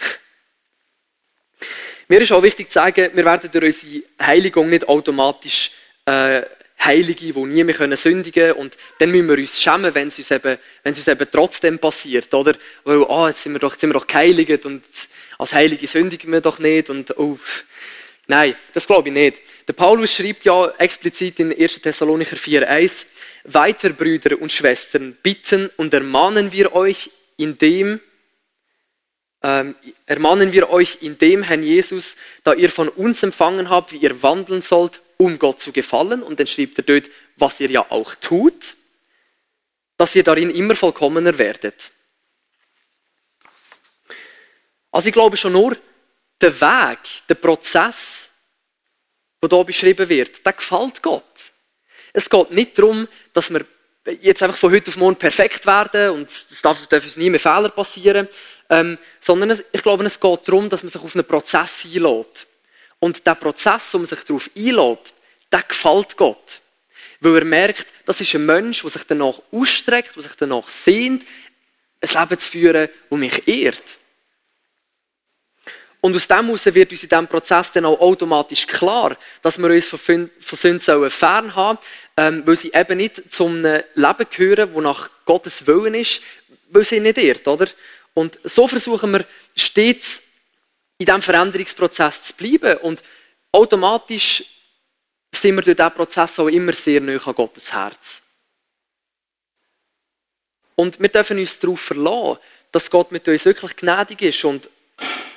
Mir 2.09 2.21
ist 2.21 2.33
auch 2.33 2.43
wichtig 2.43 2.69
zu 2.69 2.75
sagen, 2.75 3.11
wir 3.15 3.25
werden 3.25 3.51
durch 3.51 3.65
unsere 3.65 4.03
Heiligung 4.21 4.69
nicht 4.69 4.89
automatisch 4.89 5.71
äh, 6.05 6.43
Heilige, 6.85 7.33
die 7.33 7.45
nie 7.45 7.65
mehr 7.65 7.75
können 7.75 7.97
sündigen 7.97 8.49
können. 8.49 8.61
Und 8.61 8.77
dann 8.99 9.11
müssen 9.11 9.29
wir 9.29 9.39
uns 9.39 9.61
schämen, 9.61 9.95
wenn 9.95 10.09
es 10.09 10.19
uns 10.19 10.31
eben, 10.31 10.59
wenn 10.83 10.93
es 10.93 10.99
uns 10.99 11.09
eben 11.09 11.29
trotzdem 11.31 11.79
passiert, 11.79 12.33
oder? 12.35 12.55
Weil, 12.85 13.03
ah, 13.05 13.25
oh, 13.25 13.29
jetzt 13.29 13.43
sind 13.43 13.53
wir 13.53 13.59
doch, 13.59 13.73
jetzt 13.73 13.81
sind 13.81 13.91
wir 13.91 13.99
doch 13.99 14.07
geheiligt 14.07 14.67
und 14.67 14.85
als 15.39 15.53
Heilige 15.55 15.87
sündigen 15.87 16.31
wir 16.33 16.41
doch 16.41 16.59
nicht 16.59 16.91
und, 16.91 17.17
oh. 17.19 17.39
Nein, 18.27 18.55
das 18.73 18.87
glaube 18.87 19.11
ich 19.11 19.15
nicht. 19.15 19.43
Der 19.69 19.75
Paulus 19.75 20.15
schreibt 20.15 20.45
ja 20.45 20.73
explizit 20.79 21.41
in 21.41 21.53
1. 21.53 21.83
Thessalonicher 21.83 22.37
4,1, 22.37 23.05
weiter, 23.45 23.91
Brüder 23.91 24.41
und 24.41 24.51
Schwestern, 24.51 25.17
bitten 25.23 25.71
und 25.77 25.93
ermahnen 25.93 26.51
wir 26.51 26.75
euch 26.75 27.11
in 27.37 27.59
dem, 27.59 28.01
ähm, 29.43 29.75
ermahnen 30.07 30.53
wir 30.53 30.71
euch 30.71 30.99
in 31.03 31.19
dem 31.19 31.43
Herrn 31.43 31.63
Jesus, 31.63 32.17
da 32.45 32.55
ihr 32.55 32.71
von 32.71 32.89
uns 32.89 33.23
empfangen 33.23 33.69
habt, 33.69 33.93
wie 33.93 33.99
ihr 33.99 34.23
wandeln 34.23 34.63
sollt, 34.63 35.03
um 35.17 35.39
Gott 35.39 35.61
zu 35.61 35.73
gefallen. 35.73 36.23
Und 36.23 36.41
dann 36.41 36.47
schreibt 36.47 36.79
er 36.79 36.85
dort, 36.85 37.11
was 37.37 37.61
ihr 37.61 37.71
ja 37.71 37.91
auch 37.91 38.15
tut, 38.15 38.77
dass 39.97 40.17
ihr 40.17 40.23
darin 40.23 40.51
immer 40.51 40.75
vollkommener 40.75 41.37
werdet. 41.39 41.93
Also 44.91 45.09
ich 45.09 45.13
glaube 45.13 45.37
schon 45.37 45.53
nur, 45.53 45.77
der 46.41 46.61
Weg, 46.61 46.99
der 47.29 47.35
Prozess, 47.35 48.31
der 49.43 49.49
hier 49.51 49.65
beschrieben 49.65 50.09
wird, 50.09 50.45
der 50.45 50.53
gefällt 50.53 51.03
Gott. 51.03 51.53
Es 52.13 52.31
geht 52.31 52.51
nicht 52.51 52.79
darum, 52.79 53.09
dass 53.33 53.53
wir 53.53 53.67
jetzt 54.21 54.43
einfach 54.43 54.57
von 54.57 54.73
heute 54.73 54.91
auf 54.91 54.97
morgen 54.97 55.17
perfekt 55.17 55.67
werden 55.67 56.11
und 56.11 56.31
es 56.31 56.61
darf, 56.63 56.87
darf 56.87 57.05
uns 57.05 57.17
nie 57.17 57.31
mehr 57.31 57.41
Fehler 57.41 57.71
passieren, 57.71 58.29
ähm, 58.71 58.99
sondern 59.21 59.51
es, 59.51 59.65
ich 59.73 59.83
glaube, 59.83 60.05
es 60.05 60.21
geht 60.21 60.49
darum, 60.49 60.69
dass 60.69 60.83
man 60.83 60.91
sich 60.91 61.03
auf 61.03 61.15
einen 61.15 61.25
Prozess 61.25 61.85
einlädt. 61.85 62.47
Und 62.99 63.27
der 63.27 63.35
Prozess, 63.35 63.93
wo 63.93 63.99
man 63.99 64.07
sich 64.07 64.21
darauf 64.21 64.51
einlädt, 64.57 65.13
der 65.53 65.63
gefällt 65.63 66.17
Gott. 66.17 66.61
Weil 67.21 67.39
er 67.39 67.45
merkt, 67.45 67.87
das 68.05 68.21
ist 68.21 68.35
ein 68.35 68.47
Mensch, 68.47 68.83
der 68.83 68.91
sich 68.91 69.05
danach 69.05 69.41
ausstreckt, 69.51 70.15
der 70.17 70.23
sich 70.23 70.35
danach 70.37 70.69
sehnt, 70.69 71.25
ein 72.01 72.09
Leben 72.09 72.39
zu 72.39 72.51
führen, 72.51 72.89
das 73.11 73.19
mich 73.19 73.49
ehrt. 73.49 73.99
Und 76.05 76.15
aus 76.15 76.29
dem 76.29 76.45
heraus 76.45 76.67
wird 76.67 76.93
uns 76.93 77.03
in 77.03 77.09
diesem 77.09 77.27
Prozess 77.27 77.73
dann 77.73 77.87
auch 77.87 77.99
automatisch 77.99 78.67
klar, 78.67 79.17
dass 79.41 79.57
wir 79.57 79.71
uns 79.71 79.87
von, 79.87 80.31
Sünden 80.39 81.11
fernhaben 81.11 81.79
ähm, 82.19 82.43
weil 82.45 82.57
sie 82.57 82.73
eben 82.75 82.99
nicht 82.99 83.33
zum 83.33 83.63
Leben 83.63 84.27
gehören, 84.29 84.75
wo 84.75 84.83
nach 84.83 85.09
Gottes 85.25 85.67
Willen 85.67 85.95
ist, 85.95 86.21
weil 86.69 86.85
sie 86.85 87.01
nicht 87.01 87.17
irrt, 87.17 87.49
oder? 87.49 87.69
Und 88.13 88.39
so 88.45 88.69
versuchen 88.69 89.13
wir 89.13 89.25
stets 89.57 90.25
in 90.99 91.07
diesem 91.07 91.23
Veränderungsprozess 91.23 92.23
zu 92.23 92.35
bleiben 92.35 92.77
und 92.83 93.03
automatisch 93.51 94.45
sind 95.35 95.55
wir 95.55 95.63
durch 95.63 95.75
diesen 95.75 95.95
Prozess 95.95 96.39
auch 96.39 96.49
immer 96.49 96.75
sehr 96.75 97.01
nahe 97.01 97.19
an 97.25 97.35
Gottes 97.35 97.73
Herz. 97.73 98.21
Und 100.75 101.01
wir 101.01 101.09
dürfen 101.09 101.39
uns 101.39 101.59
darauf 101.59 101.81
verlassen, 101.81 102.41
dass 102.73 102.91
Gott 102.91 103.11
mit 103.11 103.27
uns 103.27 103.47
wirklich 103.47 103.75
gnädig 103.75 104.21
ist 104.21 104.45
und, 104.45 104.69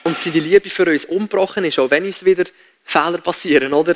und 0.07 0.17
seine 0.17 0.39
Liebe 0.39 0.69
für 0.69 0.85
uns 0.89 1.05
unbrochen 1.05 1.65
ist, 1.65 1.79
auch 1.79 1.91
wenn 1.91 2.05
uns 2.05 2.25
wieder 2.25 2.45
Fehler 2.83 3.19
passieren, 3.19 3.73
oder? 3.73 3.95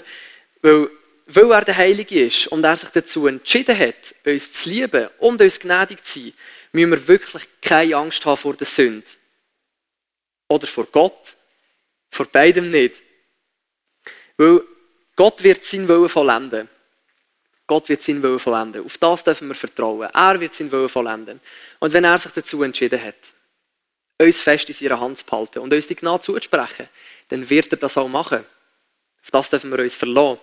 Weil 0.62 0.90
weil 1.34 1.52
er 1.52 1.64
der 1.64 1.78
Heilige 1.78 2.26
ist 2.26 2.48
und 2.48 2.64
er 2.64 2.76
sich 2.76 2.90
dazu 2.90 3.28
entschieden 3.28 3.78
hat, 3.78 4.16
uns 4.26 4.52
zu 4.52 4.70
lieben 4.70 5.08
und 5.20 5.42
uns 5.42 5.60
gnädig 5.60 6.04
zu 6.04 6.20
sein, 6.20 6.34
müssen 6.74 6.92
wir 6.92 7.08
wirklich 7.08 7.48
keine 7.62 7.96
Angst 7.96 8.26
haben 8.26 8.38
vor 8.38 8.56
der 8.56 8.68
Sünde. 8.68 9.08
Oder 10.50 10.68
vor 10.68 10.88
Gott. 10.92 11.36
Vor 12.10 12.26
beidem 12.26 12.70
nicht. 12.72 12.96
Weil 14.36 14.62
Gott 15.16 15.42
wird 15.44 15.64
seinen 15.64 15.88
Willen 15.88 16.10
vollenden. 16.10 16.68
Gott 17.66 17.88
wird 17.88 18.04
seinen 18.04 18.22
Willen 18.24 18.40
vollenden. 18.40 18.84
Auf 18.84 18.98
das 18.98 19.24
dürfen 19.24 19.48
wir 19.48 19.56
vertrauen. 19.56 20.10
Er 20.14 20.40
wird 20.40 20.54
seinen 20.54 20.72
Willen 20.72 20.90
vollenden. 20.90 21.40
Und 21.80 21.94
wenn 21.94 22.04
er 22.04 22.18
sich 22.18 22.32
dazu 22.32 22.62
entschieden 22.64 23.02
hat, 23.02 23.16
uns 24.22 24.40
fest 24.40 24.70
in 24.70 24.76
seiner 24.76 25.00
Hand 25.00 25.20
zu 25.20 25.26
behalten 25.26 25.60
und 25.60 25.74
uns 25.74 25.88
die 25.88 25.96
Gnade 25.96 26.22
zuzusprechen, 26.22 26.88
dann 27.30 27.50
wird 27.50 27.72
er 27.72 27.78
das 27.78 27.98
auch 27.98 28.08
machen. 28.08 28.46
Auf 29.24 29.32
das 29.32 29.50
dürfen 29.50 29.72
wir 29.72 29.80
uns 29.80 29.96
verlassen. 29.96 30.40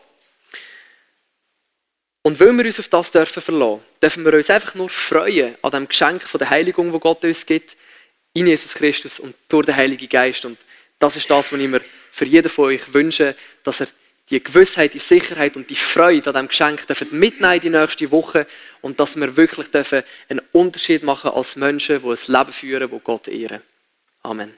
Und 2.22 2.38
weil 2.40 2.52
wir 2.52 2.64
uns 2.66 2.78
auf 2.78 2.88
das 2.88 3.10
dürfen 3.10 3.42
verlassen, 3.42 3.80
dürfen 4.02 4.24
wir 4.24 4.34
uns 4.34 4.50
einfach 4.50 4.74
nur 4.74 4.88
freuen 4.88 5.56
an 5.62 5.70
dem 5.70 5.88
Geschenk 5.88 6.22
von 6.24 6.38
der 6.38 6.50
Heiligung, 6.50 6.92
wo 6.92 6.98
Gott 6.98 7.24
uns 7.24 7.46
gibt, 7.46 7.76
in 8.34 8.46
Jesus 8.46 8.74
Christus 8.74 9.18
und 9.18 9.34
durch 9.48 9.66
den 9.66 9.76
Heiligen 9.76 10.08
Geist. 10.08 10.44
Und 10.44 10.58
das 10.98 11.16
ist 11.16 11.30
das, 11.30 11.52
was 11.52 11.60
ich 11.60 11.68
mir 11.68 11.82
für 12.10 12.24
jeden 12.24 12.48
von 12.48 12.66
euch 12.66 12.92
wünsche, 12.92 13.34
dass 13.64 13.80
er 13.80 13.88
die 14.30 14.42
Gewissheit, 14.42 14.94
die 14.94 14.98
Sicherheit 14.98 15.56
und 15.56 15.70
die 15.70 15.76
Freude 15.76 16.30
an 16.30 16.34
diesem 16.34 16.48
Geschenk 16.48 16.86
dürfen 16.86 17.08
mitnehmen 17.18 17.60
die 17.60 17.70
nächste 17.70 18.10
Woche 18.10 18.46
und 18.80 19.00
dass 19.00 19.16
wir 19.16 19.36
wirklich 19.36 19.70
dürfen 19.70 20.02
einen 20.28 20.42
Unterschied 20.52 21.02
machen 21.02 21.30
als 21.30 21.56
Menschen, 21.56 22.02
die 22.02 22.08
ein 22.08 22.18
Leben 22.26 22.52
führen, 22.52 22.90
wo 22.90 22.98
Gott 22.98 23.28
ehren. 23.28 23.62
Amen. 24.22 24.54